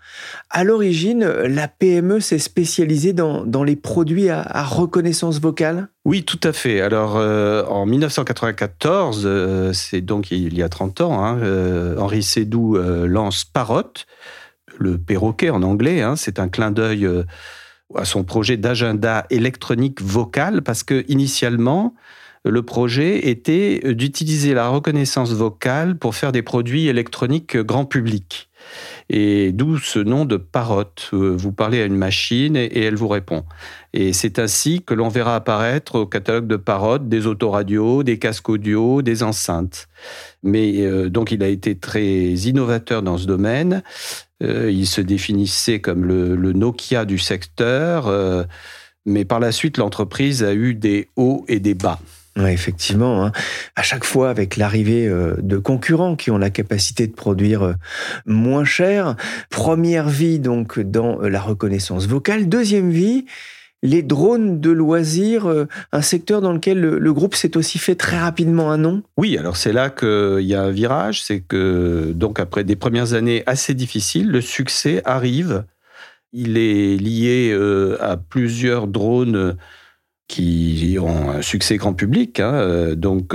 À 0.50 0.66
l'origine, 0.66 1.24
la 1.26 1.70
PME 1.70 2.20
s'est 2.20 2.40
spécialisée 2.40 3.14
dans, 3.14 3.46
dans, 3.46 3.64
les 3.64 3.78
produits 3.78 4.30
à, 4.30 4.64
reconnaissance 4.66 5.40
vocale 5.40 5.88
Oui, 6.04 6.24
tout 6.24 6.42
à 6.44 6.52
fait. 6.52 6.82
Alors, 6.82 7.16
euh, 7.16 7.64
en 7.66 7.86
1994, 7.86 9.24
euh, 9.24 9.72
c'est 9.72 10.02
donc 10.02 10.30
il 10.32 10.58
y 10.58 10.64
a 10.64 10.70
30 10.70 11.00
ans, 11.00 11.24
hein, 11.24 11.40
euh, 11.42 11.98
Henri 11.98 12.22
Sédou 12.22 12.78
lance 12.78 13.46
Parotte, 13.46 14.08
le 14.78 14.98
perroquet 14.98 15.52
en 15.52 15.64
anglais, 15.64 16.02
hein, 16.02 16.18
c'est 16.18 16.38
un 16.40 16.50
clin 16.50 16.72
d'œil 16.72 17.08
à 17.96 18.06
son 18.06 18.24
projet 18.24 18.58
d'agenda 18.58 19.26
électronique 19.30 20.02
vocal 20.02 20.62
parce 20.62 20.84
que 20.84 21.06
initialement 21.08 21.94
le 22.44 22.62
projet 22.64 23.30
était 23.30 23.94
d'utiliser 23.94 24.54
la 24.54 24.70
reconnaissance 24.70 25.32
vocale 25.32 25.98
pour 25.98 26.16
faire 26.16 26.32
des 26.32 26.42
produits 26.42 26.88
électroniques 26.88 27.58
grand 27.58 27.86
public. 27.86 28.50
Et 29.10 29.52
d'où 29.54 29.78
ce 29.78 30.00
nom 30.00 30.26
de 30.26 30.38
parotte. 30.38 31.10
Vous 31.12 31.52
parlez 31.52 31.82
à 31.82 31.86
une 31.86 31.96
machine 31.96 32.56
et 32.56 32.82
elle 32.82 32.96
vous 32.96 33.08
répond. 33.08 33.44
Et 33.94 34.14
c'est 34.14 34.40
ainsi 34.40 34.82
que 34.82 34.94
l'on 34.94 35.10
verra 35.10 35.36
apparaître 35.36 35.96
au 35.96 36.06
catalogue 36.06 36.48
de 36.48 36.58
parotte 36.58 37.08
des 37.08 37.28
autoradios, 37.28 38.04
des 38.04 38.20
casques 38.20 38.50
audio, 38.50 39.02
des 39.02 39.24
enceintes. 39.24 39.88
Mais 40.44 40.82
euh, 40.82 41.10
donc 41.10 41.32
il 41.32 41.44
a 41.44 41.48
été 41.48 41.78
très 41.78 42.04
innovateur 42.34 43.02
dans 43.02 43.18
ce 43.18 43.26
domaine. 43.26 43.84
Euh, 44.44 44.70
il 44.72 44.86
se 44.86 45.02
définissait 45.02 45.80
comme 45.80 46.06
le, 46.06 46.54
Nokia 46.54 47.06
du 47.06 47.18
secteur, 47.18 48.08
euh, 48.08 48.44
mais 49.06 49.26
par 49.26 49.40
la 49.40 49.52
suite, 49.52 49.78
l'entreprise 49.78 50.44
a 50.44 50.54
eu 50.54 50.76
des 50.76 51.10
hauts 51.16 51.46
et 51.48 51.60
des 51.60 51.74
bas. 51.74 52.00
Effectivement. 52.46 53.26
Hein. 53.26 53.32
À 53.76 53.82
chaque 53.82 54.04
fois, 54.04 54.30
avec 54.30 54.58
l'arrivée 54.58 55.08
euh, 55.08 55.36
de 55.42 55.58
concurrents 55.58 56.16
qui 56.16 56.30
ont 56.30 56.38
la 56.38 56.52
capacité 56.52 57.08
de 57.08 57.14
produire 57.14 57.74
moins 58.28 58.64
cher. 58.64 59.16
Première 59.50 60.08
vie, 60.08 60.40
donc, 60.40 60.80
dans 60.80 61.20
la 61.20 61.42
reconnaissance 61.42 62.06
vocale. 62.06 62.48
Deuxième 62.48 62.92
vie, 62.92 63.26
les 63.84 64.02
drones 64.02 64.60
de 64.60 64.72
loisirs, 64.72 65.48
euh, 65.48 65.68
un 65.92 66.02
secteur 66.02 66.42
dans 66.42 66.54
lequel 66.54 66.80
le, 66.80 67.14
groupe 67.14 67.36
s'est 67.36 67.58
aussi 67.58 67.78
fait 67.78 67.96
très 67.96 68.18
rapidement 68.20 68.72
un 68.72 68.78
nom? 68.78 69.04
Oui, 69.18 69.38
alors 69.38 69.58
c'est 69.58 69.74
là 69.74 69.90
qu'il 69.90 70.46
y 70.46 70.56
a 70.56 70.64
un 70.64 70.72
virage, 70.72 71.24
c'est 71.24 71.42
que 71.42 72.12
donc 72.16 72.40
après 72.40 72.64
des 72.64 72.76
premières 72.76 73.14
années 73.14 73.44
assez 73.46 73.74
difficiles, 73.74 74.30
le 74.30 74.42
succès 74.42 75.02
arrive. 75.06 75.64
Il 76.34 76.58
est 76.58 76.98
lié 76.98 77.52
euh, 77.54 77.98
à 78.02 78.18
plusieurs 78.18 78.88
drones 78.88 79.56
qui 80.28 80.98
ont 81.00 81.30
un 81.30 81.42
succès 81.42 81.78
grand 81.78 81.94
public. 81.94 82.42
Hein. 82.42 82.54
Euh, 82.54 82.96
donc, 82.96 83.34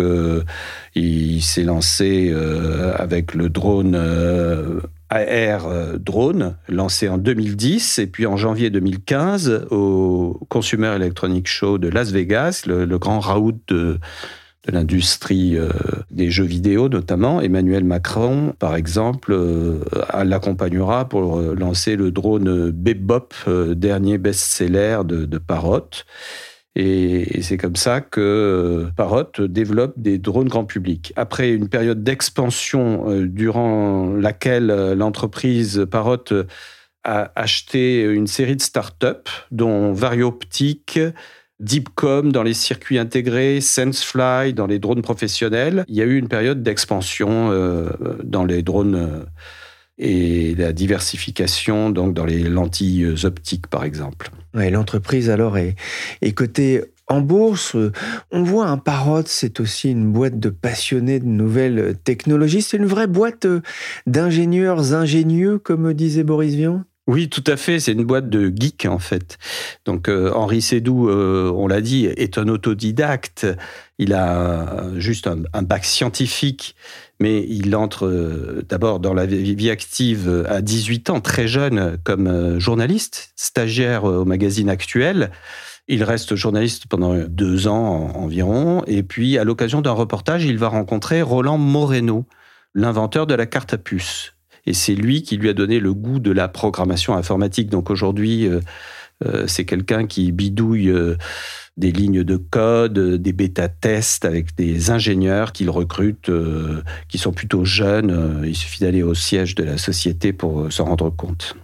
il 0.94 1.42
s'est 1.42 1.64
lancé 1.64 2.34
avec 2.96 3.34
le 3.34 3.48
drone 3.48 3.96
AR 5.12 5.66
euh, 5.66 5.98
drone, 5.98 6.56
lancé 6.68 7.08
en 7.08 7.18
2010, 7.18 7.98
et 7.98 8.06
puis 8.06 8.26
en 8.26 8.36
janvier 8.36 8.70
2015, 8.70 9.66
au 9.70 10.40
Consumer 10.48 10.88
Electronic 10.96 11.46
Show 11.46 11.78
de 11.78 11.88
Las 11.88 12.10
Vegas, 12.10 12.64
le, 12.66 12.86
grand 12.98 13.20
raout 13.20 13.58
de, 13.68 13.98
l'industrie 14.66 15.56
euh, 15.56 15.68
des 16.10 16.30
jeux 16.30 16.44
vidéo 16.44 16.88
notamment. 16.88 17.40
Emmanuel 17.40 17.84
Macron, 17.84 18.54
par 18.58 18.74
exemple, 18.74 19.32
euh, 19.32 19.80
l'accompagnera 20.24 21.08
pour 21.08 21.40
lancer 21.40 21.96
le 21.96 22.10
drone 22.10 22.70
Bebop, 22.70 23.34
dernier 23.74 24.18
best-seller 24.18 25.00
de, 25.04 25.26
de 25.26 25.38
Parrot. 25.38 25.90
Et, 26.74 27.42
c'est 27.42 27.58
comme 27.58 27.76
ça 27.76 28.00
que 28.00 28.20
euh, 28.20 28.90
Parrot 28.96 29.46
développe 29.46 29.94
des 29.96 30.18
drones 30.18 30.48
grand 30.48 30.64
public. 30.64 31.12
Après 31.16 31.50
une 31.50 31.68
période 31.68 32.02
d'expansion 32.02 33.10
euh, 33.10 33.26
durant 33.26 34.14
laquelle 34.14 34.70
euh, 34.70 34.94
l'entreprise 34.94 35.86
Parrot 35.90 36.24
a 37.04 37.32
acheté 37.34 38.02
une 38.02 38.26
série 38.26 38.56
de 38.56 38.62
startups, 38.62 39.30
dont 39.50 39.92
Varioptic, 39.92 41.00
Deepcom 41.58 42.32
dans 42.32 42.42
les 42.42 42.54
circuits 42.54 42.98
intégrés, 42.98 43.60
SenseFly 43.60 44.54
dans 44.54 44.66
les 44.66 44.78
drones 44.78 45.02
professionnels. 45.02 45.84
Il 45.88 45.96
y 45.96 46.00
a 46.00 46.04
eu 46.04 46.16
une 46.16 46.28
période 46.28 46.62
d'expansion 46.62 47.50
dans 48.22 48.44
les 48.44 48.62
drones 48.62 49.26
et 50.02 50.54
la 50.56 50.72
diversification 50.72 51.90
donc 51.90 52.12
dans 52.12 52.24
les 52.24 52.42
lentilles 52.42 53.14
optiques 53.24 53.68
par 53.68 53.84
exemple. 53.84 54.30
Ouais, 54.54 54.70
L'entreprise 54.70 55.30
alors 55.30 55.56
est, 55.56 55.76
cotée 56.34 56.82
en 57.08 57.20
bourse. 57.20 57.76
On 58.30 58.42
voit 58.42 58.66
un 58.66 58.78
Parrot, 58.78 59.22
c'est 59.26 59.60
aussi 59.60 59.90
une 59.90 60.12
boîte 60.12 60.38
de 60.38 60.50
passionnés 60.50 61.20
de 61.20 61.26
nouvelles 61.26 61.96
technologies. 62.04 62.62
C'est 62.62 62.76
une 62.76 62.86
vraie 62.86 63.06
boîte 63.06 63.46
d'ingénieurs 64.06 64.92
ingénieux, 64.92 65.58
comme 65.58 65.92
disait 65.94 66.24
Boris 66.24 66.54
Vian? 66.54 66.84
Oui, 67.08 67.28
tout 67.28 67.42
à 67.48 67.56
fait. 67.56 67.80
C'est 67.80 67.92
une 67.92 68.04
boîte 68.04 68.30
de 68.30 68.52
geeks 68.54 68.86
en 68.86 69.00
fait. 69.00 69.38
Donc 69.84 70.08
euh, 70.08 70.30
Henri 70.34 70.62
Sédou, 70.62 71.08
euh, 71.08 71.50
on 71.54 71.66
l'a 71.66 71.80
dit, 71.80 72.06
est 72.06 72.38
un 72.38 72.46
autodidacte. 72.46 73.46
Il 73.98 74.14
a 74.14 74.84
juste 74.96 75.26
un, 75.26 75.62
bac 75.62 75.84
scientifique, 75.84 76.76
mais 77.18 77.44
il 77.48 77.74
entre 77.74 78.06
euh, 78.06 78.64
d'abord 78.68 79.00
dans 79.00 79.14
la 79.14 79.26
vie 79.26 79.70
active 79.70 80.46
à 80.48 80.62
18 80.62 81.10
ans, 81.10 81.20
très 81.20 81.48
jeune, 81.48 81.98
comme 82.04 82.58
journaliste, 82.60 83.32
stagiaire 83.34 84.04
au 84.04 84.24
magazine 84.24 84.70
Actuel. 84.70 85.32
Il 85.88 86.04
reste 86.04 86.36
journaliste 86.36 86.86
pendant 86.86 87.16
deux 87.16 87.66
ans 87.66 88.12
environ, 88.14 88.84
et 88.86 89.02
puis 89.02 89.38
à 89.38 89.44
l'occasion 89.44 89.80
d'un 89.80 89.90
reportage, 89.90 90.44
il 90.44 90.56
va 90.56 90.68
rencontrer 90.68 91.20
Roland 91.22 91.58
Moreno, 91.58 92.26
l'inventeur 92.74 93.26
de 93.26 93.34
la 93.34 93.46
carte 93.46 93.74
à 93.74 93.78
puce 93.78 94.34
et 94.66 94.74
c'est 94.74 94.94
lui 94.94 95.22
qui 95.22 95.36
lui 95.36 95.48
a 95.48 95.54
donné 95.54 95.80
le 95.80 95.92
goût 95.92 96.18
de 96.18 96.30
la 96.30 96.48
programmation 96.48 97.14
informatique. 97.14 97.68
Donc 97.68 97.90
aujourd'hui, 97.90 98.46
euh, 98.46 98.60
euh, 99.24 99.46
c'est 99.46 99.64
quelqu'un 99.64 100.06
qui 100.06 100.30
bidouille 100.32 100.90
euh, 100.90 101.16
des 101.76 101.90
lignes 101.90 102.22
de 102.22 102.36
code, 102.36 102.98
des 102.98 103.32
bêta-tests 103.32 104.24
avec 104.24 104.54
des 104.56 104.90
ingénieurs 104.90 105.52
qu'il 105.52 105.70
recrute, 105.70 106.30
qui 107.08 107.16
sont 107.16 107.32
plutôt 107.32 107.64
jeunes. 107.64 108.42
il 108.44 108.54
suffit 108.54 108.82
d'aller 108.82 109.02
au 109.02 109.14
siège 109.14 109.54
de 109.54 109.64
la 109.64 109.78
société 109.78 110.34
pour 110.34 110.70
s'en 110.70 110.84
rendre 110.84 111.08
compte. 111.08 111.56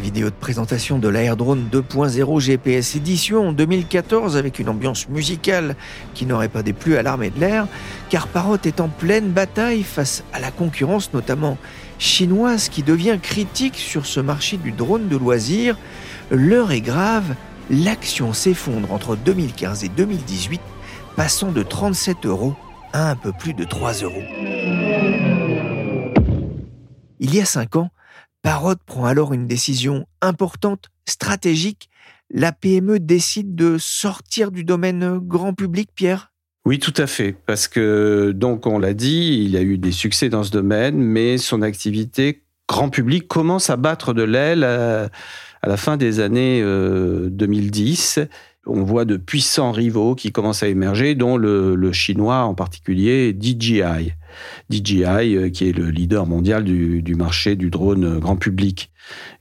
Vidéo 0.00 0.30
de 0.30 0.34
présentation 0.34 0.98
de 0.98 1.08
l'Airdrone 1.08 1.68
2.0 1.70 2.40
GPS 2.40 2.96
édition 2.96 3.48
en 3.48 3.52
2014 3.52 4.36
avec 4.36 4.58
une 4.58 4.68
ambiance 4.70 5.08
musicale 5.08 5.76
qui 6.14 6.26
n'aurait 6.26 6.48
pas 6.48 6.62
déplu 6.62 6.96
à 6.96 7.02
l'armée 7.02 7.30
de 7.30 7.38
l'air, 7.38 7.68
car 8.08 8.26
Parrot 8.26 8.56
est 8.64 8.80
en 8.80 8.88
pleine 8.88 9.30
bataille 9.30 9.82
face 9.82 10.24
à 10.32 10.40
la 10.40 10.50
concurrence 10.50 11.12
notamment 11.12 11.58
chinoise 11.98 12.68
qui 12.70 12.82
devient 12.82 13.18
critique 13.22 13.76
sur 13.76 14.06
ce 14.06 14.20
marché 14.20 14.56
du 14.56 14.72
drone 14.72 15.08
de 15.08 15.16
loisirs. 15.16 15.76
L'heure 16.30 16.72
est 16.72 16.80
grave, 16.80 17.34
l'action 17.70 18.32
s'effondre 18.32 18.92
entre 18.92 19.16
2015 19.16 19.84
et 19.84 19.88
2018, 19.90 20.60
passant 21.14 21.52
de 21.52 21.62
37 21.62 22.24
euros 22.24 22.56
à 22.92 23.10
un 23.10 23.16
peu 23.16 23.32
plus 23.32 23.52
de 23.52 23.64
3 23.64 23.92
euros. 24.02 24.22
Il 27.20 27.34
y 27.34 27.40
a 27.40 27.44
5 27.44 27.76
ans, 27.76 27.90
Parrot 28.42 28.76
prend 28.86 29.04
alors 29.04 29.32
une 29.32 29.46
décision 29.46 30.06
importante, 30.22 30.90
stratégique. 31.06 31.90
La 32.30 32.52
PME 32.52 33.00
décide 33.00 33.54
de 33.54 33.76
sortir 33.78 34.50
du 34.50 34.64
domaine 34.64 35.18
grand 35.18 35.52
public, 35.52 35.90
Pierre? 35.94 36.32
Oui, 36.64 36.78
tout 36.78 36.94
à 36.96 37.06
fait, 37.06 37.34
parce 37.46 37.68
que 37.68 38.32
donc 38.32 38.66
on 38.66 38.78
l'a 38.78 38.94
dit, 38.94 39.44
il 39.44 39.56
a 39.56 39.62
eu 39.62 39.78
des 39.78 39.92
succès 39.92 40.28
dans 40.28 40.44
ce 40.44 40.50
domaine, 40.50 40.96
mais 40.96 41.38
son 41.38 41.62
activité 41.62 42.42
grand 42.68 42.88
public 42.88 43.26
commence 43.26 43.68
à 43.70 43.76
battre 43.76 44.12
de 44.12 44.22
l'aile 44.22 44.62
à, 44.62 45.10
la 45.62 45.76
fin 45.76 45.96
des 45.96 46.20
années 46.20 46.62
2010. 46.62 48.20
Euh, 48.66 48.70
on 48.70 48.82
voit 48.82 49.04
de 49.04 49.16
puissants 49.16 49.72
rivaux 49.72 50.14
qui 50.14 50.32
commencent 50.32 50.62
à 50.62 50.68
émerger, 50.68 51.14
dont 51.14 51.36
le, 51.36 51.92
chinois 51.92 52.42
en 52.44 52.54
particulier 52.54 53.36
DJI. 53.38 54.12
DJI, 54.70 55.36
euh, 55.36 55.50
qui 55.50 55.68
est 55.68 55.72
le 55.72 55.90
leader 55.90 56.26
mondial 56.26 56.64
du, 56.64 57.14
marché 57.16 57.56
du 57.56 57.70
drone 57.70 58.18
grand 58.18 58.36
public. 58.36 58.90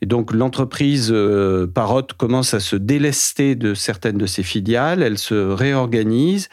Et 0.01 0.05
donc 0.05 0.33
l'entreprise 0.33 1.09
euh, 1.11 1.67
Parrot 1.67 2.07
commence 2.17 2.53
à 2.53 2.59
se 2.59 2.75
délester 2.75 3.55
de 3.55 3.73
certaines 3.73 4.17
de 4.17 4.25
ses 4.25 4.43
filiales, 4.43 5.03
elle 5.03 5.17
se 5.17 5.35
réorganise 5.35 6.49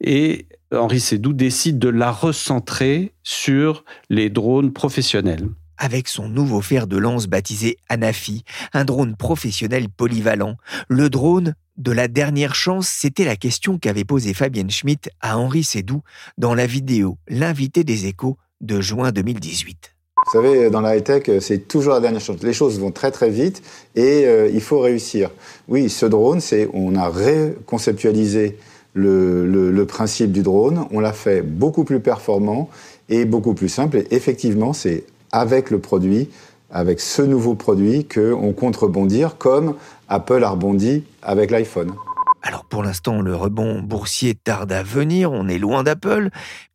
et 0.00 0.46
Henri 0.72 1.00
Sédou 1.00 1.32
décide 1.32 1.78
de 1.78 1.88
la 1.88 2.10
recentrer 2.12 3.12
sur 3.22 3.84
les 4.10 4.30
drones 4.30 4.72
professionnels 4.72 5.48
avec 5.82 6.06
son 6.06 6.28
nouveau 6.28 6.60
fer 6.60 6.86
de 6.86 6.96
lance 6.96 7.26
baptisé 7.26 7.76
Anafi, 7.88 8.44
un 8.72 8.84
drone 8.84 9.16
professionnel 9.16 9.88
polyvalent. 9.88 10.56
Le 10.88 11.10
drone 11.10 11.54
de 11.76 11.92
la 11.92 12.08
dernière 12.08 12.54
chance, 12.54 12.88
c'était 12.88 13.24
la 13.24 13.36
question 13.36 13.78
qu'avait 13.78 14.04
posée 14.04 14.34
Fabienne 14.34 14.70
Schmitt 14.70 15.10
à 15.20 15.38
Henri 15.38 15.64
Sédou 15.64 16.02
dans 16.38 16.54
la 16.54 16.66
vidéo 16.66 17.16
L'invité 17.28 17.84
des 17.84 18.06
échos 18.06 18.36
de 18.60 18.80
juin 18.80 19.10
2018. 19.12 19.94
Vous 20.26 20.40
savez, 20.40 20.70
dans 20.70 20.80
la 20.80 20.96
high-tech, 20.96 21.24
c'est 21.40 21.66
toujours 21.66 21.94
la 21.94 22.00
dernière 22.00 22.20
chance. 22.20 22.42
Les 22.42 22.52
choses 22.52 22.78
vont 22.78 22.92
très 22.92 23.10
très 23.10 23.30
vite 23.30 23.62
et 23.96 24.24
euh, 24.26 24.48
il 24.52 24.60
faut 24.60 24.78
réussir. 24.78 25.30
Oui, 25.66 25.90
ce 25.90 26.06
drone, 26.06 26.40
c'est 26.40 26.68
on 26.72 26.94
a 26.94 27.08
reconceptualisé 27.08 28.58
le, 28.94 29.46
le 29.46 29.86
principe 29.86 30.30
du 30.32 30.42
drone, 30.42 30.86
on 30.90 31.00
l'a 31.00 31.14
fait 31.14 31.42
beaucoup 31.42 31.84
plus 31.84 32.00
performant 32.00 32.68
et 33.08 33.24
beaucoup 33.24 33.54
plus 33.54 33.68
simple. 33.68 33.96
Et 33.96 34.06
effectivement, 34.10 34.74
c'est 34.74 35.04
avec 35.32 35.70
le 35.70 35.78
produit, 35.78 36.28
avec 36.70 37.00
ce 37.00 37.22
nouveau 37.22 37.54
produit, 37.54 38.06
qu'on 38.06 38.52
compte 38.52 38.76
rebondir 38.76 39.38
comme 39.38 39.74
Apple 40.12 40.44
a 40.44 40.50
rebondi 40.50 41.04
avec 41.22 41.50
l'iPhone. 41.50 41.92
Alors 42.42 42.66
pour 42.66 42.82
l'instant, 42.82 43.22
le 43.22 43.34
rebond 43.34 43.80
boursier 43.80 44.34
tarde 44.34 44.70
à 44.72 44.82
venir, 44.82 45.32
on 45.32 45.48
est 45.48 45.58
loin 45.58 45.84
d'Apple, 45.84 46.28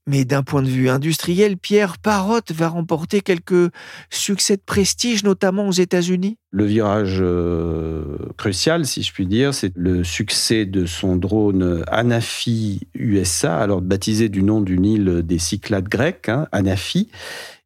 mais 0.08 0.26
d'un 0.26 0.42
point 0.42 0.64
de 0.64 0.68
vue 0.68 0.90
industriel, 0.90 1.56
Pierre 1.58 2.00
Parrot 2.00 2.40
va 2.50 2.70
remporter 2.70 3.22
quelques 3.22 3.72
succès 4.10 4.56
de 4.56 4.62
prestige, 4.66 5.24
notamment 5.24 5.68
aux 5.68 5.74
États-Unis 5.74 6.38
Le 6.50 6.66
virage 6.66 7.18
euh, 7.20 8.18
crucial, 8.38 8.86
si 8.86 9.04
je 9.04 9.14
puis 9.14 9.28
dire, 9.28 9.54
c'est 9.54 9.74
le 9.76 10.04
succès 10.04 10.66
de 10.66 10.88
son 10.88 11.16
drone 11.16 11.84
Anafi 11.88 12.88
USA, 12.96 13.58
alors 13.58 13.82
baptisé 13.82 14.30
du 14.30 14.42
nom 14.42 14.62
d'une 14.62 14.86
île 14.86 15.22
des 15.24 15.38
Cyclades 15.38 15.90
grecques, 15.90 16.30
hein, 16.30 16.48
Anafi. 16.52 17.10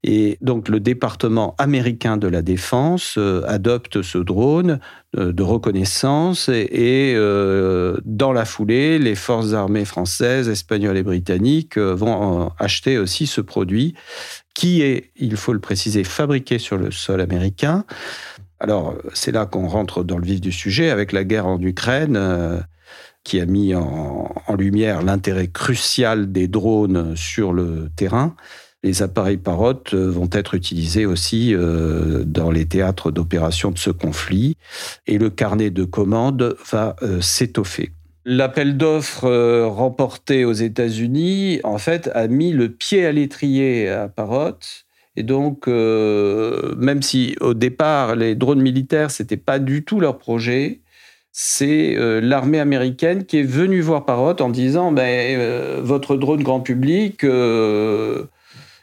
Et 0.03 0.39
donc 0.41 0.67
le 0.67 0.79
département 0.79 1.53
américain 1.59 2.17
de 2.17 2.27
la 2.27 2.41
défense 2.41 3.15
euh, 3.19 3.43
adopte 3.47 4.01
ce 4.01 4.17
drone 4.17 4.79
euh, 5.15 5.31
de 5.31 5.43
reconnaissance 5.43 6.49
et, 6.49 7.13
euh, 7.15 7.97
dans 8.03 8.33
la 8.33 8.45
foulée, 8.45 8.97
les 8.97 9.13
forces 9.13 9.53
armées 9.53 9.85
françaises, 9.85 10.49
espagnoles 10.49 10.97
et 10.97 11.03
britanniques 11.03 11.77
vont 11.77 12.51
acheter 12.57 12.97
aussi 12.97 13.27
ce 13.27 13.41
produit 13.41 13.93
qui 14.55 14.81
est, 14.81 15.11
il 15.17 15.37
faut 15.37 15.53
le 15.53 15.59
préciser, 15.59 16.03
fabriqué 16.03 16.57
sur 16.57 16.77
le 16.77 16.89
sol 16.89 17.21
américain. 17.21 17.85
Alors 18.59 18.95
c'est 19.13 19.31
là 19.31 19.45
qu'on 19.45 19.67
rentre 19.67 20.03
dans 20.03 20.17
le 20.17 20.25
vif 20.25 20.41
du 20.41 20.51
sujet 20.51 20.89
avec 20.89 21.11
la 21.11 21.23
guerre 21.23 21.45
en 21.45 21.61
Ukraine 21.61 22.63
qui 23.23 23.39
a 23.39 23.45
mis 23.45 23.75
en 23.75 24.55
lumière 24.57 25.03
l'intérêt 25.03 25.47
crucial 25.47 26.31
des 26.31 26.47
drones 26.47 27.15
sur 27.15 27.53
le 27.53 27.89
terrain 27.95 28.35
les 28.83 29.03
appareils 29.03 29.37
Parrot 29.37 29.83
euh, 29.93 30.09
vont 30.09 30.29
être 30.31 30.55
utilisés 30.55 31.05
aussi 31.05 31.53
euh, 31.53 32.23
dans 32.25 32.51
les 32.51 32.65
théâtres 32.65 33.11
d'opération 33.11 33.71
de 33.71 33.77
ce 33.77 33.91
conflit 33.91 34.57
et 35.07 35.17
le 35.17 35.29
carnet 35.29 35.69
de 35.69 35.83
commandes 35.83 36.55
va 36.71 36.95
euh, 37.03 37.21
s'étoffer. 37.21 37.91
L'appel 38.25 38.77
d'offres 38.77 39.65
remporté 39.65 40.45
aux 40.45 40.53
États-Unis, 40.53 41.59
en 41.63 41.79
fait, 41.79 42.09
a 42.13 42.27
mis 42.27 42.51
le 42.51 42.69
pied 42.69 43.05
à 43.05 43.11
l'étrier 43.11 43.89
à 43.89 44.09
Parrot. 44.09 44.59
Et 45.15 45.23
donc, 45.23 45.65
même 45.65 47.01
si 47.01 47.35
au 47.41 47.55
départ, 47.55 48.15
les 48.15 48.35
drones 48.35 48.61
militaires, 48.61 49.09
c'était 49.09 49.37
pas 49.37 49.57
du 49.57 49.83
tout 49.83 49.99
leur 49.99 50.19
projet, 50.19 50.81
c'est 51.31 51.95
l'armée 52.21 52.59
américaine 52.59 53.25
qui 53.25 53.39
est 53.39 53.43
venue 53.43 53.81
voir 53.81 54.05
Parrot 54.05 54.39
en 54.39 54.49
disant 54.49 54.91
ben, 54.91 55.81
Votre 55.81 56.15
drone 56.15 56.43
grand 56.43 56.61
public, 56.61 57.25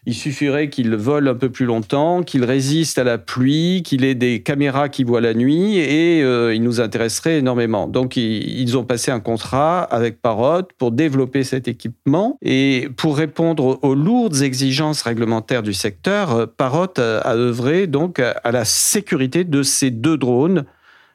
il 0.09 0.15
suffirait 0.15 0.71
qu'il 0.71 0.97
vole 0.97 1.29
un 1.29 1.35
peu 1.35 1.51
plus 1.51 1.67
longtemps, 1.67 2.23
qu'il 2.23 2.43
résiste 2.43 2.97
à 2.97 3.05
la 3.05 3.19
pluie, 3.19 3.83
qu'il 3.85 4.07
ait 4.07 4.15
des 4.15 4.43
caméras 4.43 4.89
qui 4.89 5.05
voient 5.05 5.21
la 5.21 5.35
nuit 5.35 5.77
et 5.77 6.23
euh, 6.23 6.55
il 6.55 6.63
nous 6.63 6.81
intéresserait 6.81 7.37
énormément. 7.37 7.87
Donc 7.87 8.17
ils 8.17 8.79
ont 8.79 8.85
passé 8.85 9.11
un 9.11 9.21
contrat 9.21 9.83
avec 9.83 10.23
Parrot 10.23 10.63
pour 10.79 10.93
développer 10.93 11.45
cet 11.45 11.69
équipement 11.69 12.39
et 12.41 12.89
pour 12.97 13.19
répondre 13.19 13.79
aux 13.83 13.95
lourdes 13.95 14.41
exigences 14.41 15.03
réglementaires 15.03 15.63
du 15.63 15.75
secteur, 15.75 16.51
Parrot 16.57 16.95
a, 16.97 17.35
œuvré 17.35 17.87
donc 17.87 18.19
à 18.19 18.51
la 18.51 18.65
sécurité 18.65 19.45
de 19.45 19.63
ces 19.63 19.91
deux 19.91 20.17
drones, 20.17 20.65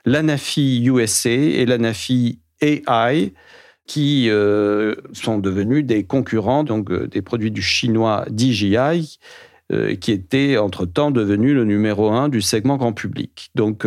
l'Anafi 0.05 0.85
USA 0.85 1.31
et 1.31 1.65
l'Anafi 1.65 2.37
AI 2.61 3.33
qui 3.85 4.29
euh, 4.29 4.95
sont 5.13 5.39
devenus 5.39 5.85
des 5.85 6.03
concurrents 6.03 6.63
donc 6.63 6.89
euh, 6.91 7.07
des 7.07 7.21
produits 7.21 7.51
du 7.51 7.61
chinois 7.61 8.25
DJI, 8.35 9.19
euh, 9.71 9.95
qui 9.95 10.11
était 10.11 10.57
entre-temps 10.57 11.11
devenu 11.11 11.53
le 11.53 11.65
numéro 11.65 12.11
un 12.11 12.29
du 12.29 12.41
segment 12.41 12.77
grand 12.77 12.93
public. 12.93 13.49
Donc, 13.55 13.85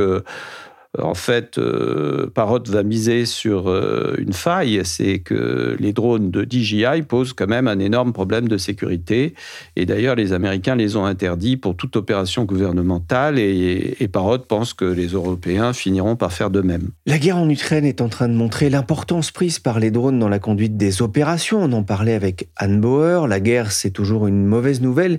En 1.03 1.15
fait, 1.15 1.59
euh, 1.59 2.31
Parrot 2.33 2.63
va 2.69 2.83
miser 2.83 3.27
sur 3.27 3.69
euh, 3.69 4.15
une 4.19 4.33
faille, 4.33 4.81
c'est 4.85 5.19
que 5.19 5.77
les 5.79 5.93
drones 5.93 6.31
de 6.31 6.47
DJI 6.49 7.03
posent 7.07 7.33
quand 7.33 7.47
même 7.47 7.69
un 7.69 7.79
énorme 7.79 8.13
problème 8.13 8.49
de 8.49 8.57
sécurité. 8.57 9.35
Et 9.77 9.87
d'ailleurs, 9.87 10.15
les 10.15 10.33
Américains 10.33 10.77
les 10.77 10.97
ont 10.97 11.05
interdits 11.05 11.57
pour 11.57 11.77
toute 11.77 11.97
opération 11.97 12.45
gouvernementale 12.45 13.39
et, 13.39 13.97
et 14.01 14.09
Parrot 14.09 14.39
pense 14.39 14.75
que 14.75 14.85
les 14.85 15.09
Européens 15.09 15.73
finiront 15.73 16.17
par 16.17 16.33
faire 16.33 16.51
de 16.51 16.61
même. 16.61 16.91
La 17.07 17.19
guerre 17.19 17.39
en 17.39 17.49
Ukraine 17.49 17.85
est 17.85 18.01
en 18.01 18.09
train 18.09 18.29
de 18.29 18.35
montrer 18.35 18.71
l'importance 18.71 19.31
prise 19.31 19.59
par 19.59 19.81
les 19.81 19.91
drones 19.91 20.19
dans 20.19 20.29
la 20.29 20.39
conduite 20.39 20.77
des 20.77 21.03
opérations. 21.03 21.63
On 21.63 21.73
en 21.73 21.83
parlait 21.83 22.15
avec 22.15 22.49
Anne 22.57 22.81
Bauer. 22.81 23.27
La 23.27 23.41
guerre, 23.41 23.73
c'est 23.73 23.91
toujours 23.91 24.27
une 24.27 24.47
mauvaise 24.47 24.81
nouvelle, 24.81 25.19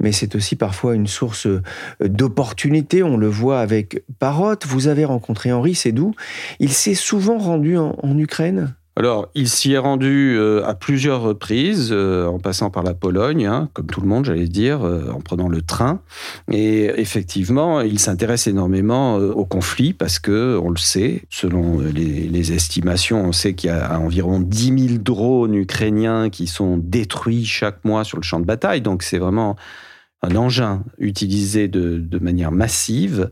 mais 0.00 0.12
c'est 0.12 0.34
aussi 0.34 0.56
parfois 0.56 0.94
une 0.94 1.06
source 1.06 1.46
d'opportunités. 2.00 3.02
On 3.02 3.16
le 3.16 3.28
voit 3.28 3.60
avec 3.60 4.04
Parrot. 4.18 4.56
Vous 4.66 4.88
avez 4.88 5.04
rencontré 5.14 5.52
Henri 5.52 5.74
Sédou. 5.74 6.14
Il 6.58 6.72
s'est 6.72 6.94
souvent 6.94 7.38
rendu 7.38 7.78
en, 7.78 8.18
Ukraine? 8.18 8.74
Alors, 8.96 9.28
il 9.34 9.48
s'y 9.48 9.72
est 9.72 9.78
rendu 9.78 10.36
euh, 10.38 10.64
à 10.64 10.74
plusieurs 10.74 11.20
reprises, 11.20 11.88
euh, 11.90 12.26
en 12.26 12.38
passant 12.38 12.70
par 12.70 12.84
la 12.84 12.94
Pologne, 12.94 13.44
hein, 13.44 13.68
comme 13.72 13.86
tout 13.86 14.00
le 14.00 14.06
monde, 14.06 14.24
j'allais 14.24 14.46
dire, 14.46 14.84
euh, 14.84 15.10
en 15.10 15.20
prenant 15.20 15.48
le 15.48 15.62
train. 15.62 16.00
Et 16.52 16.84
effectivement, 16.96 17.80
il 17.80 17.98
s'intéresse 17.98 18.46
énormément 18.46 19.16
au 19.16 19.44
conflit 19.44 19.94
parce 19.94 20.20
que, 20.20 20.60
on 20.62 20.70
le 20.70 20.76
sait, 20.76 21.22
selon 21.28 21.80
les, 21.80 22.28
les 22.28 22.52
estimations, 22.52 23.24
on 23.24 23.32
sait 23.32 23.54
qu'il 23.54 23.70
y 23.70 23.72
a 23.72 23.98
environ 23.98 24.38
10 24.38 24.88
000 24.88 24.98
drones 25.00 25.54
ukrainiens 25.54 26.30
qui 26.30 26.46
sont 26.46 26.76
détruits 26.76 27.44
chaque 27.44 27.84
mois 27.84 28.04
sur 28.04 28.18
le 28.18 28.22
champ 28.22 28.38
de 28.38 28.46
bataille. 28.46 28.80
Donc, 28.80 29.02
c'est 29.02 29.18
vraiment 29.18 29.56
un 30.24 30.36
engin 30.36 30.84
utilisé 30.98 31.68
de, 31.68 32.18
manière 32.18 32.52
massive. 32.52 33.30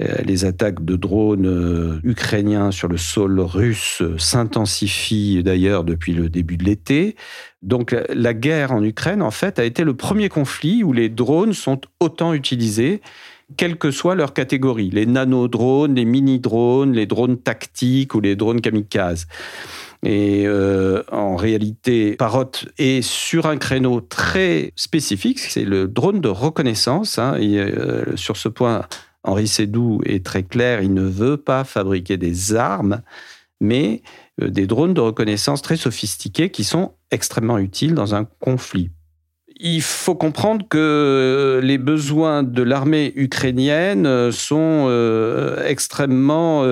Euh, 0.00 0.16
les 0.24 0.44
attaques 0.44 0.84
de 0.84 0.96
drones 0.96 1.46
euh, 1.46 2.00
ukrainiens 2.04 2.70
sur 2.70 2.88
le 2.88 2.96
sol 2.96 3.40
russe 3.40 4.02
s'intensifient 4.18 5.42
d'ailleurs 5.42 5.84
depuis 5.84 6.12
le 6.12 6.28
début 6.28 6.56
de 6.56 6.64
l'été. 6.64 7.16
Donc 7.62 7.94
la 8.08 8.34
guerre 8.34 8.72
en 8.72 8.82
Ukraine, 8.82 9.22
en 9.22 9.30
fait, 9.30 9.58
a 9.58 9.64
été 9.64 9.84
le 9.84 9.94
premier 9.94 10.28
conflit 10.28 10.82
où 10.82 10.92
les 10.92 11.08
drones 11.08 11.52
sont 11.52 11.80
autant 12.00 12.32
utilisés 12.32 13.02
quelle 13.56 13.76
que 13.76 13.90
soit 13.90 14.14
leur 14.14 14.32
catégorie, 14.32 14.90
les 14.90 15.06
nanodrones, 15.06 15.94
les 15.94 16.04
mini-drones, 16.04 16.92
les 16.92 17.06
drones 17.06 17.38
tactiques 17.38 18.14
ou 18.14 18.20
les 18.20 18.36
drones 18.36 18.60
kamikazes. 18.60 19.26
Et 20.02 20.44
euh, 20.46 21.02
en 21.12 21.36
réalité, 21.36 22.16
Parrot 22.16 22.52
est 22.78 23.02
sur 23.02 23.46
un 23.46 23.58
créneau 23.58 24.00
très 24.00 24.72
spécifique, 24.76 25.38
c'est 25.38 25.64
le 25.64 25.88
drone 25.88 26.20
de 26.20 26.28
reconnaissance. 26.28 27.18
Hein, 27.18 27.36
euh, 27.38 28.16
sur 28.16 28.36
ce 28.36 28.48
point, 28.48 28.86
Henri 29.22 29.46
Sédou 29.48 30.00
est 30.04 30.24
très 30.24 30.42
clair, 30.42 30.82
il 30.82 30.94
ne 30.94 31.02
veut 31.02 31.36
pas 31.36 31.64
fabriquer 31.64 32.16
des 32.16 32.54
armes, 32.54 33.02
mais 33.60 34.02
euh, 34.40 34.48
des 34.48 34.66
drones 34.66 34.94
de 34.94 35.00
reconnaissance 35.00 35.62
très 35.62 35.76
sophistiqués 35.76 36.50
qui 36.50 36.64
sont 36.64 36.92
extrêmement 37.10 37.58
utiles 37.58 37.94
dans 37.94 38.14
un 38.14 38.24
conflit. 38.24 38.90
Il 39.62 39.82
faut 39.82 40.14
comprendre 40.14 40.66
que 40.66 41.60
les 41.62 41.76
besoins 41.76 42.42
de 42.42 42.62
l'armée 42.62 43.12
ukrainienne 43.14 44.32
sont 44.32 44.88
extrêmement 45.66 46.64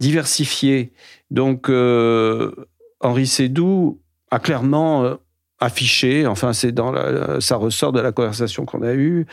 diversifiés. 0.00 0.92
Donc, 1.30 1.68
euh, 1.68 2.52
Henri 3.00 3.26
Sédou 3.26 4.00
a 4.30 4.38
clairement 4.38 5.04
euh, 5.04 5.14
affiché, 5.58 6.26
enfin, 6.26 6.52
c'est 6.52 6.72
dans 6.72 6.92
ça 7.40 7.56
ressort 7.56 7.92
de 7.92 8.00
la 8.00 8.12
conversation 8.12 8.64
qu'on 8.64 8.82
a 8.82 8.92
eue, 8.94 9.20
euh, 9.22 9.24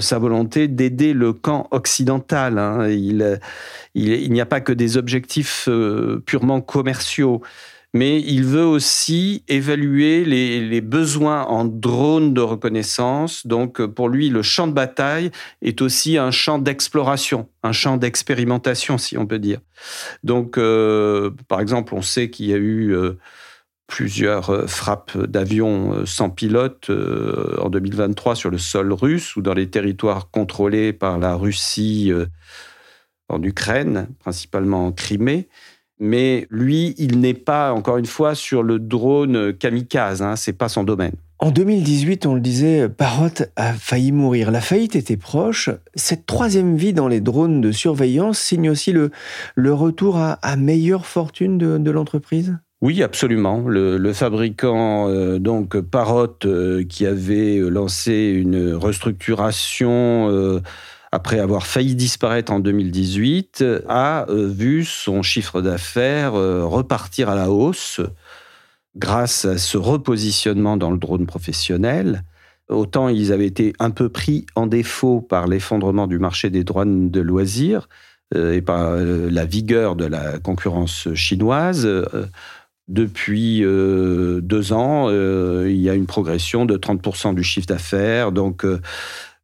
sa 0.00 0.18
volonté 0.18 0.68
d'aider 0.68 1.12
le 1.12 1.32
camp 1.32 1.68
occidental. 1.70 2.58
Hein. 2.58 2.88
Il, 2.88 3.40
il 3.94 4.32
n'y 4.32 4.40
a 4.40 4.46
pas 4.46 4.60
que 4.60 4.72
des 4.72 4.96
objectifs 4.96 5.68
purement 6.26 6.60
commerciaux 6.60 7.42
mais 7.96 8.20
il 8.20 8.44
veut 8.44 8.64
aussi 8.64 9.42
évaluer 9.48 10.24
les, 10.24 10.80
besoins 10.80 11.44
en 11.44 11.64
drones 11.64 12.34
de 12.34 12.40
reconnaissance. 12.42 13.46
Donc 13.46 13.84
pour 13.86 14.08
lui, 14.08 14.28
le 14.28 14.42
champ 14.42 14.66
de 14.66 14.72
bataille 14.72 15.30
est 15.62 15.80
aussi 15.80 16.18
un 16.18 16.30
champ 16.30 16.58
d'exploration, 16.58 17.48
un 17.62 17.72
champ 17.72 17.96
d'expérimentation, 17.96 18.98
si 18.98 19.16
on 19.16 19.26
peut 19.26 19.38
dire. 19.38 19.60
Donc, 20.22 20.58
euh, 20.58 21.30
par 21.48 21.60
exemple, 21.60 21.94
on 21.94 22.02
sait 22.02 22.28
qu'il 22.28 22.46
y 22.46 22.52
a 22.52 22.58
eu 22.58 22.94
euh, 22.94 23.18
plusieurs 23.86 24.50
euh, 24.50 24.66
frappes 24.66 25.16
d'avions 25.16 26.04
sans 26.06 26.30
pilote 26.30 26.90
en 26.90 27.68
2023 27.68 28.34
sur 28.34 28.50
le 28.50 28.58
sol 28.58 28.92
russe 28.92 29.36
ou 29.36 29.42
dans 29.42 29.54
les 29.54 29.70
territoires 29.70 30.30
contrôlés 30.30 30.92
par 30.92 31.18
la 31.18 31.34
Russie 31.34 32.12
en 33.28 33.42
Ukraine, 33.42 34.08
principalement 34.20 34.86
en 34.86 34.92
Crimée. 34.92 35.48
Mais 35.98 36.46
lui, 36.50 36.94
il 36.98 37.20
n'est 37.20 37.34
pas, 37.34 37.72
encore 37.72 37.96
une 37.96 38.06
fois, 38.06 38.34
sur 38.34 38.62
le 38.62 38.78
drone 38.78 39.54
kamikaze. 39.54 40.22
Hein, 40.22 40.36
c'est 40.36 40.52
pas 40.52 40.68
son 40.68 40.84
domaine. 40.84 41.14
En 41.38 41.50
2018, 41.50 42.26
on 42.26 42.34
le 42.34 42.40
disait, 42.40 42.88
Parrot 42.88 43.28
a 43.56 43.74
failli 43.74 44.12
mourir. 44.12 44.50
La 44.50 44.60
faillite 44.60 44.96
était 44.96 45.18
proche. 45.18 45.68
Cette 45.94 46.24
troisième 46.26 46.76
vie 46.76 46.94
dans 46.94 47.08
les 47.08 47.20
drones 47.20 47.60
de 47.60 47.72
surveillance 47.72 48.38
signe 48.38 48.70
aussi 48.70 48.92
le 48.92 49.72
retour 49.74 50.16
à, 50.16 50.56
meilleure 50.56 51.06
fortune 51.06 51.58
de, 51.58 51.90
l'entreprise? 51.90 52.58
Oui, 52.86 53.02
absolument. 53.02 53.64
Le, 53.66 54.12
fabricant, 54.12 55.08
euh, 55.08 55.40
donc 55.40 55.76
Parrot, 55.80 56.36
euh, 56.44 56.84
qui 56.84 57.04
avait 57.04 57.58
lancé 57.58 58.32
une 58.32 58.74
restructuration 58.74 60.30
euh, 60.30 60.60
après 61.10 61.40
avoir 61.40 61.66
failli 61.66 61.96
disparaître 61.96 62.52
en 62.52 62.60
2018, 62.60 63.64
a 63.88 64.30
euh, 64.30 64.46
vu 64.46 64.84
son 64.84 65.22
chiffre 65.22 65.62
d'affaires 65.62 66.34
repartir 66.34 67.28
à 67.28 67.34
la 67.34 67.50
hausse 67.50 68.00
grâce 68.94 69.46
à 69.46 69.58
ce 69.58 69.76
repositionnement 69.76 70.76
dans 70.76 70.92
le 70.92 70.98
drone 70.98 71.26
professionnel. 71.26 72.22
Autant 72.68 73.08
ils 73.08 73.32
avaient 73.32 73.48
été 73.48 73.72
un 73.80 73.90
peu 73.90 74.10
pris 74.10 74.46
en 74.54 74.68
défaut 74.68 75.20
par 75.20 75.48
l'effondrement 75.48 76.06
du 76.06 76.20
marché 76.20 76.50
des 76.50 76.62
drones 76.62 77.10
de 77.10 77.20
loisirs 77.20 77.88
et 78.34 78.60
par 78.60 78.96
la 78.96 79.44
vigueur 79.44 79.94
de 79.94 80.04
la 80.04 80.38
concurrence 80.38 81.12
chinoise. 81.14 81.88
Depuis 82.88 83.60
deux 83.62 84.72
ans, 84.72 85.10
il 85.10 85.80
y 85.80 85.90
a 85.90 85.94
une 85.94 86.06
progression 86.06 86.66
de 86.66 86.76
30% 86.76 87.34
du 87.34 87.42
chiffre 87.42 87.66
d'affaires. 87.66 88.30
Donc, 88.30 88.64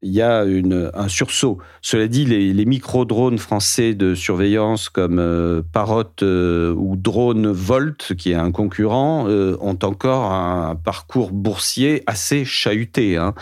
il 0.02 0.10
y 0.10 0.20
a 0.20 0.44
un 0.94 1.08
sursaut. 1.08 1.58
Cela 1.80 2.08
dit, 2.08 2.24
les, 2.24 2.64
micro-drones 2.64 3.38
français 3.38 3.94
de 3.94 4.14
surveillance 4.14 4.88
comme 4.88 5.18
euh, 5.20 5.62
Parrot 5.72 6.04
euh, 6.22 6.74
ou 6.74 6.96
Drone 6.96 7.46
Volt, 7.46 8.14
qui 8.16 8.32
est 8.32 8.36
un 8.36 8.50
concurrent, 8.50 9.26
euh, 9.28 9.56
ont 9.60 9.78
encore 9.82 10.32
un 10.32 10.74
parcours 10.74 11.30
boursier 11.30 12.02
assez 12.06 12.44
chahuté. 12.44 13.16
Hein. 13.16 13.34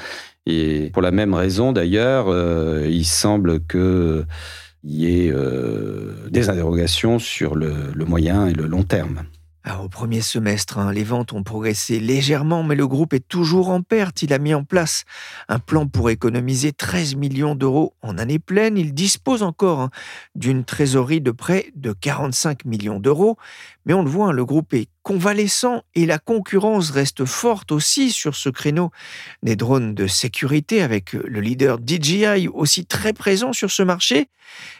Et 0.44 0.90
pour 0.92 1.00
la 1.00 1.12
même 1.12 1.32
raison, 1.32 1.72
d'ailleurs, 1.72 2.26
il 2.86 3.04
semble 3.04 3.60
qu'il 3.66 4.26
y 4.84 5.06
ait 5.06 5.32
des 6.30 6.48
interrogations 6.48 7.18
sur 7.18 7.54
le 7.54 8.04
moyen 8.04 8.46
et 8.46 8.52
le 8.52 8.66
long 8.66 8.82
terme. 8.82 9.22
Ah, 9.62 9.82
au 9.82 9.90
premier 9.90 10.22
semestre, 10.22 10.78
hein, 10.78 10.90
les 10.90 11.04
ventes 11.04 11.34
ont 11.34 11.42
progressé 11.42 12.00
légèrement, 12.00 12.62
mais 12.62 12.74
le 12.74 12.86
groupe 12.86 13.12
est 13.12 13.28
toujours 13.28 13.68
en 13.68 13.82
perte. 13.82 14.22
Il 14.22 14.32
a 14.32 14.38
mis 14.38 14.54
en 14.54 14.64
place 14.64 15.04
un 15.48 15.58
plan 15.58 15.86
pour 15.86 16.08
économiser 16.08 16.72
13 16.72 17.16
millions 17.16 17.54
d'euros 17.54 17.94
en 18.00 18.16
année 18.16 18.38
pleine. 18.38 18.78
Il 18.78 18.94
dispose 18.94 19.42
encore 19.42 19.80
hein, 19.80 19.90
d'une 20.34 20.64
trésorerie 20.64 21.20
de 21.20 21.30
près 21.30 21.72
de 21.74 21.92
45 21.92 22.64
millions 22.64 23.00
d'euros. 23.00 23.36
Mais 23.84 23.92
on 23.92 24.02
le 24.02 24.08
voit, 24.08 24.28
hein, 24.28 24.32
le 24.32 24.46
groupe 24.46 24.72
est 24.72 24.88
convalescent 25.02 25.82
et 25.94 26.06
la 26.06 26.18
concurrence 26.18 26.90
reste 26.90 27.26
forte 27.26 27.70
aussi 27.70 28.12
sur 28.12 28.36
ce 28.36 28.48
créneau 28.48 28.90
des 29.42 29.56
drones 29.56 29.94
de 29.94 30.06
sécurité 30.06 30.80
avec 30.80 31.12
le 31.12 31.40
leader 31.40 31.78
DJI 31.86 32.48
aussi 32.48 32.86
très 32.86 33.12
présent 33.12 33.52
sur 33.52 33.70
ce 33.70 33.82
marché. 33.82 34.30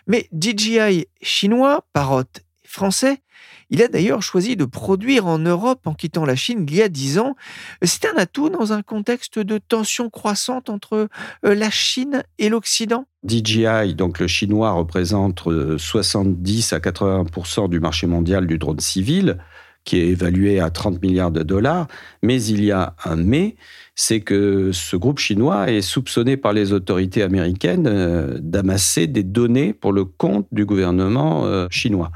Mais 0.06 0.26
DJI 0.32 1.06
chinois, 1.20 1.84
Parrot 1.92 2.24
français, 2.70 3.22
il 3.70 3.82
a 3.82 3.88
d'ailleurs 3.88 4.22
choisi 4.22 4.56
de 4.56 4.64
produire 4.64 5.26
en 5.26 5.38
Europe 5.38 5.86
en 5.86 5.94
quittant 5.94 6.24
la 6.24 6.36
Chine 6.36 6.66
il 6.68 6.74
y 6.74 6.82
a 6.82 6.88
dix 6.88 7.18
ans. 7.18 7.36
C'est 7.82 8.04
un 8.06 8.16
atout 8.16 8.48
dans 8.48 8.72
un 8.72 8.82
contexte 8.82 9.38
de 9.38 9.58
tension 9.58 10.10
croissante 10.10 10.70
entre 10.70 11.08
euh, 11.44 11.54
la 11.54 11.70
Chine 11.70 12.24
et 12.38 12.48
l'Occident? 12.48 13.06
DJI, 13.24 13.94
donc 13.94 14.18
le 14.18 14.26
chinois, 14.26 14.72
représente 14.72 15.44
70 15.78 16.72
euh, 16.72 16.76
à 16.76 16.80
80% 16.80 17.68
du 17.68 17.80
marché 17.80 18.06
mondial 18.06 18.46
du 18.46 18.58
drone 18.58 18.80
civil, 18.80 19.38
qui 19.84 19.98
est 19.98 20.08
évalué 20.08 20.58
à 20.58 20.70
30 20.70 21.00
milliards 21.00 21.30
de 21.30 21.42
dollars. 21.42 21.86
Mais 22.22 22.42
il 22.42 22.64
y 22.64 22.72
a 22.72 22.94
un 23.04 23.16
mais, 23.16 23.56
c'est 23.94 24.20
que 24.20 24.72
ce 24.72 24.96
groupe 24.96 25.18
chinois 25.18 25.70
est 25.70 25.82
soupçonné 25.82 26.36
par 26.36 26.52
les 26.52 26.72
autorités 26.72 27.22
américaines 27.22 27.86
euh, 27.86 28.38
d'amasser 28.40 29.06
des 29.06 29.22
données 29.22 29.72
pour 29.72 29.92
le 29.92 30.04
compte 30.04 30.48
du 30.50 30.64
gouvernement 30.64 31.68
chinois. 31.70 32.10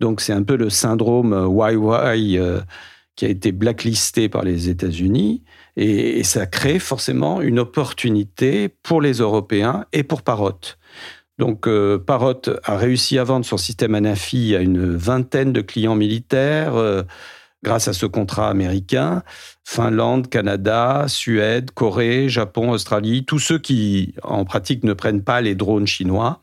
Donc 0.00 0.20
c'est 0.20 0.32
un 0.32 0.42
peu 0.42 0.56
le 0.56 0.70
syndrome 0.70 1.48
YY 1.50 2.38
euh, 2.38 2.60
qui 3.16 3.24
a 3.24 3.28
été 3.28 3.52
blacklisté 3.52 4.28
par 4.28 4.44
les 4.44 4.68
États-Unis 4.68 5.42
et, 5.76 6.22
ça 6.24 6.46
crée 6.46 6.78
forcément 6.78 7.40
une 7.40 7.58
opportunité 7.58 8.68
pour 8.68 9.00
les 9.00 9.14
Européens 9.14 9.86
et 9.92 10.02
pour 10.02 10.22
Parrot. 10.22 10.60
Donc 11.38 11.68
euh, 11.68 11.98
Parrot 11.98 12.42
a 12.64 12.76
réussi 12.76 13.18
à 13.18 13.24
vendre 13.24 13.46
son 13.46 13.56
système 13.56 13.94
Anafi 13.94 14.56
à 14.56 14.60
une 14.60 14.96
vingtaine 14.96 15.52
de 15.52 15.60
clients 15.60 15.94
militaires 15.94 16.74
euh, 16.74 17.02
grâce 17.62 17.88
à 17.88 17.92
ce 17.92 18.06
contrat 18.06 18.48
américain. 18.48 19.22
Finlande, 19.64 20.28
Canada, 20.28 21.04
Suède, 21.08 21.70
Corée, 21.72 22.28
Japon, 22.28 22.70
Australie, 22.70 23.24
tous 23.24 23.38
ceux 23.38 23.58
qui 23.58 24.14
en 24.22 24.44
pratique 24.44 24.82
ne 24.84 24.94
prennent 24.94 25.22
pas 25.22 25.40
les 25.40 25.54
drones 25.54 25.86
chinois. 25.86 26.40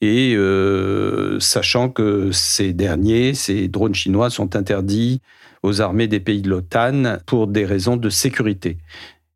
Et 0.00 0.34
euh, 0.36 1.40
sachant 1.40 1.88
que 1.88 2.30
ces 2.30 2.72
derniers, 2.72 3.34
ces 3.34 3.68
drones 3.68 3.94
chinois, 3.94 4.30
sont 4.30 4.54
interdits 4.54 5.20
aux 5.62 5.80
armées 5.80 6.06
des 6.06 6.20
pays 6.20 6.42
de 6.42 6.48
l'OTAN 6.48 7.18
pour 7.26 7.48
des 7.48 7.64
raisons 7.64 7.96
de 7.96 8.08
sécurité. 8.10 8.78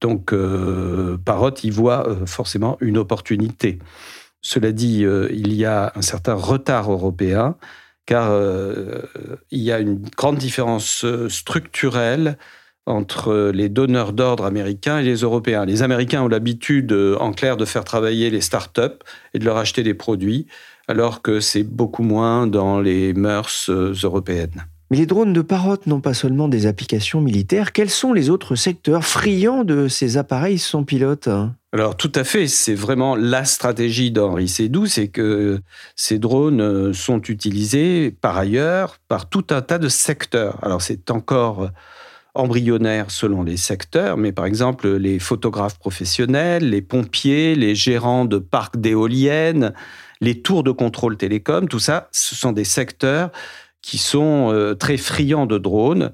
Donc 0.03 0.33
euh, 0.33 1.17
Parrot 1.25 1.55
y 1.63 1.71
voit 1.71 2.07
euh, 2.09 2.27
forcément 2.27 2.77
une 2.81 2.99
opportunité. 2.99 3.79
Cela 4.41 4.73
dit, 4.73 5.05
euh, 5.05 5.29
il 5.33 5.55
y 5.55 5.65
a 5.65 5.93
un 5.95 6.03
certain 6.03 6.35
retard 6.35 6.93
européen, 6.93 7.57
car 8.05 8.33
il 9.53 9.61
y 9.61 9.71
a 9.71 9.79
une 9.79 10.03
grande 10.17 10.37
différence 10.37 11.07
structurelle 11.29 12.37
entre 12.87 13.51
les 13.55 13.69
donneurs 13.69 14.13
d'ordre 14.13 14.45
américains 14.45 14.99
et 14.99 15.05
les 15.05 15.17
Européens. 15.17 15.65
Les 15.65 15.83
Américains 15.83 16.23
ont 16.23 16.29
l'habitude, 16.29 16.93
euh, 16.93 17.17
en 17.19 17.33
clair, 17.33 17.57
de 17.57 17.65
faire 17.65 17.85
travailler 17.85 18.31
les 18.31 18.41
start-up 18.41 19.05
et 19.35 19.39
de 19.39 19.45
leur 19.45 19.57
acheter 19.57 19.83
des 19.83 19.95
produits, 19.95 20.47
alors 20.89 21.23
que 21.23 21.41
c'est 21.41 21.63
beaucoup 21.63 22.03
moins 22.03 22.47
dans 22.47 22.81
les 22.81 23.15
mœurs 23.15 23.67
euh, 23.69 23.95
européennes. 24.03 24.67
Mais 24.91 24.99
les 24.99 25.07
drones 25.07 25.33
de 25.33 25.41
Parrot 25.41 25.79
n'ont 25.87 26.03
pas 26.03 26.13
seulement 26.13 26.49
des 26.49 26.67
applications 26.67 27.23
militaires. 27.23 27.73
Quels 27.73 27.89
sont 27.89 28.13
les 28.13 28.29
autres 28.29 28.57
secteurs 28.57 29.05
friands 29.05 29.65
de 29.65 29.89
ces 29.89 30.19
appareils 30.19 30.59
sans 30.59 30.85
pilote 30.85 31.31
Alors 31.73 31.97
tout 31.97 32.13
à 32.15 32.25
fait, 32.25 32.47
c'est 32.47 32.75
vraiment 32.75 33.17
la 33.17 33.47
stratégie 33.47 34.11
d'Henri 34.11 34.49
Sédou, 34.49 34.85
c'est 34.85 35.09
que 35.09 35.61
ces 35.97 36.19
drones 36.19 36.61
euh, 36.61 36.93
sont 36.93 37.23
utilisés 37.23 38.11
par 38.11 38.37
ailleurs 38.37 38.99
par 39.09 39.31
tout 39.31 39.47
un 39.51 39.63
tas 39.63 39.79
de 39.79 39.89
secteurs. 39.89 40.59
Alors 40.63 40.83
c'est 40.83 41.11
encore 41.11 41.71
embryonnaire 42.35 43.11
selon 43.11 43.43
les 43.43 43.57
secteurs, 43.57 44.17
mais 44.17 44.33
par 44.33 44.47
exemple 44.47 44.89
les 44.89 45.19
photographes 45.19 45.79
professionnels, 45.79 46.71
les 46.71 46.83
pompiers, 46.83 47.55
les 47.55 47.75
gérants 47.75 48.25
de 48.25 48.39
parcs 48.39 48.79
d'éoliennes, 48.79 49.75
les 50.21 50.41
tours 50.41 50.63
de 50.63 50.71
contrôle 50.71 51.17
télécom, 51.17 51.69
tout 51.69 51.79
ça, 51.79 52.09
ce 52.13 52.35
sont 52.35 52.53
des 52.53 52.65
secteurs 52.65 53.31
qui 53.83 53.99
sont 53.99 54.51
euh, 54.53 54.75
très 54.75 54.97
friands 54.97 55.47
de 55.47 55.59
drones. 55.59 56.13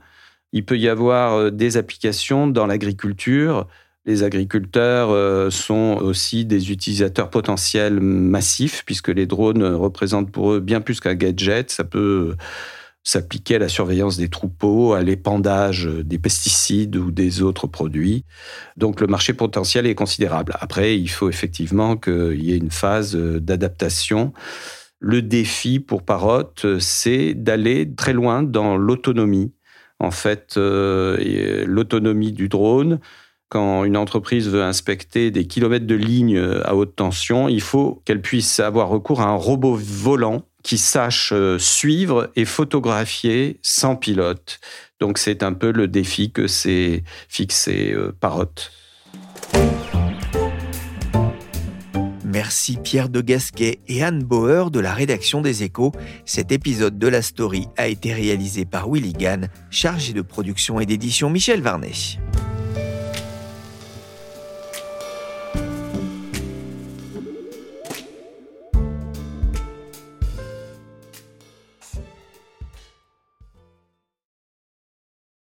Il 0.52 0.64
peut 0.64 0.78
y 0.78 0.88
avoir 0.88 1.34
euh, 1.34 1.50
des 1.50 1.76
applications 1.76 2.46
dans 2.46 2.66
l'agriculture. 2.66 3.68
Les 4.06 4.22
agriculteurs 4.22 5.10
euh, 5.10 5.50
sont 5.50 5.98
aussi 6.00 6.46
des 6.46 6.72
utilisateurs 6.72 7.28
potentiels 7.28 8.00
massifs, 8.00 8.82
puisque 8.86 9.08
les 9.08 9.26
drones 9.26 9.62
représentent 9.62 10.32
pour 10.32 10.54
eux 10.54 10.60
bien 10.60 10.80
plus 10.80 10.98
qu'un 11.00 11.14
gadget. 11.14 11.70
Ça 11.70 11.84
peut 11.84 12.34
s'appliquer 13.08 13.56
à 13.56 13.58
la 13.58 13.68
surveillance 13.68 14.18
des 14.18 14.28
troupeaux, 14.28 14.92
à 14.92 15.02
l'épandage 15.02 15.86
des 15.86 16.18
pesticides 16.18 16.96
ou 16.96 17.10
des 17.10 17.40
autres 17.40 17.66
produits. 17.66 18.24
Donc 18.76 19.00
le 19.00 19.06
marché 19.06 19.32
potentiel 19.32 19.86
est 19.86 19.94
considérable. 19.94 20.54
Après, 20.60 20.98
il 20.98 21.08
faut 21.08 21.30
effectivement 21.30 21.96
qu'il 21.96 22.44
y 22.44 22.52
ait 22.52 22.58
une 22.58 22.70
phase 22.70 23.16
d'adaptation. 23.16 24.34
Le 25.00 25.22
défi 25.22 25.80
pour 25.80 26.02
Parrot, 26.02 26.52
c'est 26.80 27.32
d'aller 27.32 27.90
très 27.94 28.12
loin 28.12 28.42
dans 28.42 28.76
l'autonomie. 28.76 29.52
En 30.00 30.10
fait, 30.10 30.54
euh, 30.58 31.64
l'autonomie 31.66 32.32
du 32.32 32.48
drone, 32.48 33.00
quand 33.48 33.84
une 33.84 33.96
entreprise 33.96 34.48
veut 34.50 34.62
inspecter 34.62 35.30
des 35.30 35.46
kilomètres 35.46 35.86
de 35.86 35.94
lignes 35.94 36.38
à 36.38 36.76
haute 36.76 36.94
tension, 36.94 37.48
il 37.48 37.62
faut 37.62 38.02
qu'elle 38.04 38.20
puisse 38.20 38.60
avoir 38.60 38.88
recours 38.88 39.22
à 39.22 39.28
un 39.28 39.34
robot 39.34 39.74
volant 39.74 40.47
qui 40.62 40.78
sache 40.78 41.30
euh, 41.32 41.58
suivre 41.58 42.30
et 42.36 42.44
photographier 42.44 43.58
sans 43.62 43.96
pilote. 43.96 44.60
Donc 45.00 45.18
c'est 45.18 45.42
un 45.42 45.52
peu 45.52 45.70
le 45.70 45.88
défi 45.88 46.32
que 46.32 46.46
s'est 46.46 47.04
fixé 47.28 47.92
euh, 47.92 48.12
Parrot. 48.18 48.46
Merci 52.24 52.76
Pierre 52.76 53.08
de 53.08 53.20
Gasquet 53.20 53.80
et 53.88 54.04
Anne 54.04 54.22
Bauer 54.22 54.70
de 54.70 54.80
la 54.80 54.92
rédaction 54.92 55.40
des 55.40 55.62
Échos. 55.62 55.92
Cet 56.26 56.52
épisode 56.52 56.98
de 56.98 57.08
la 57.08 57.22
story 57.22 57.68
a 57.76 57.88
été 57.88 58.12
réalisé 58.12 58.66
par 58.66 58.90
Willy 58.90 59.14
Gann, 59.14 59.48
chargé 59.70 60.12
de 60.12 60.22
production 60.22 60.78
et 60.78 60.86
d'édition 60.86 61.30
Michel 61.30 61.62
Varnet. 61.62 62.18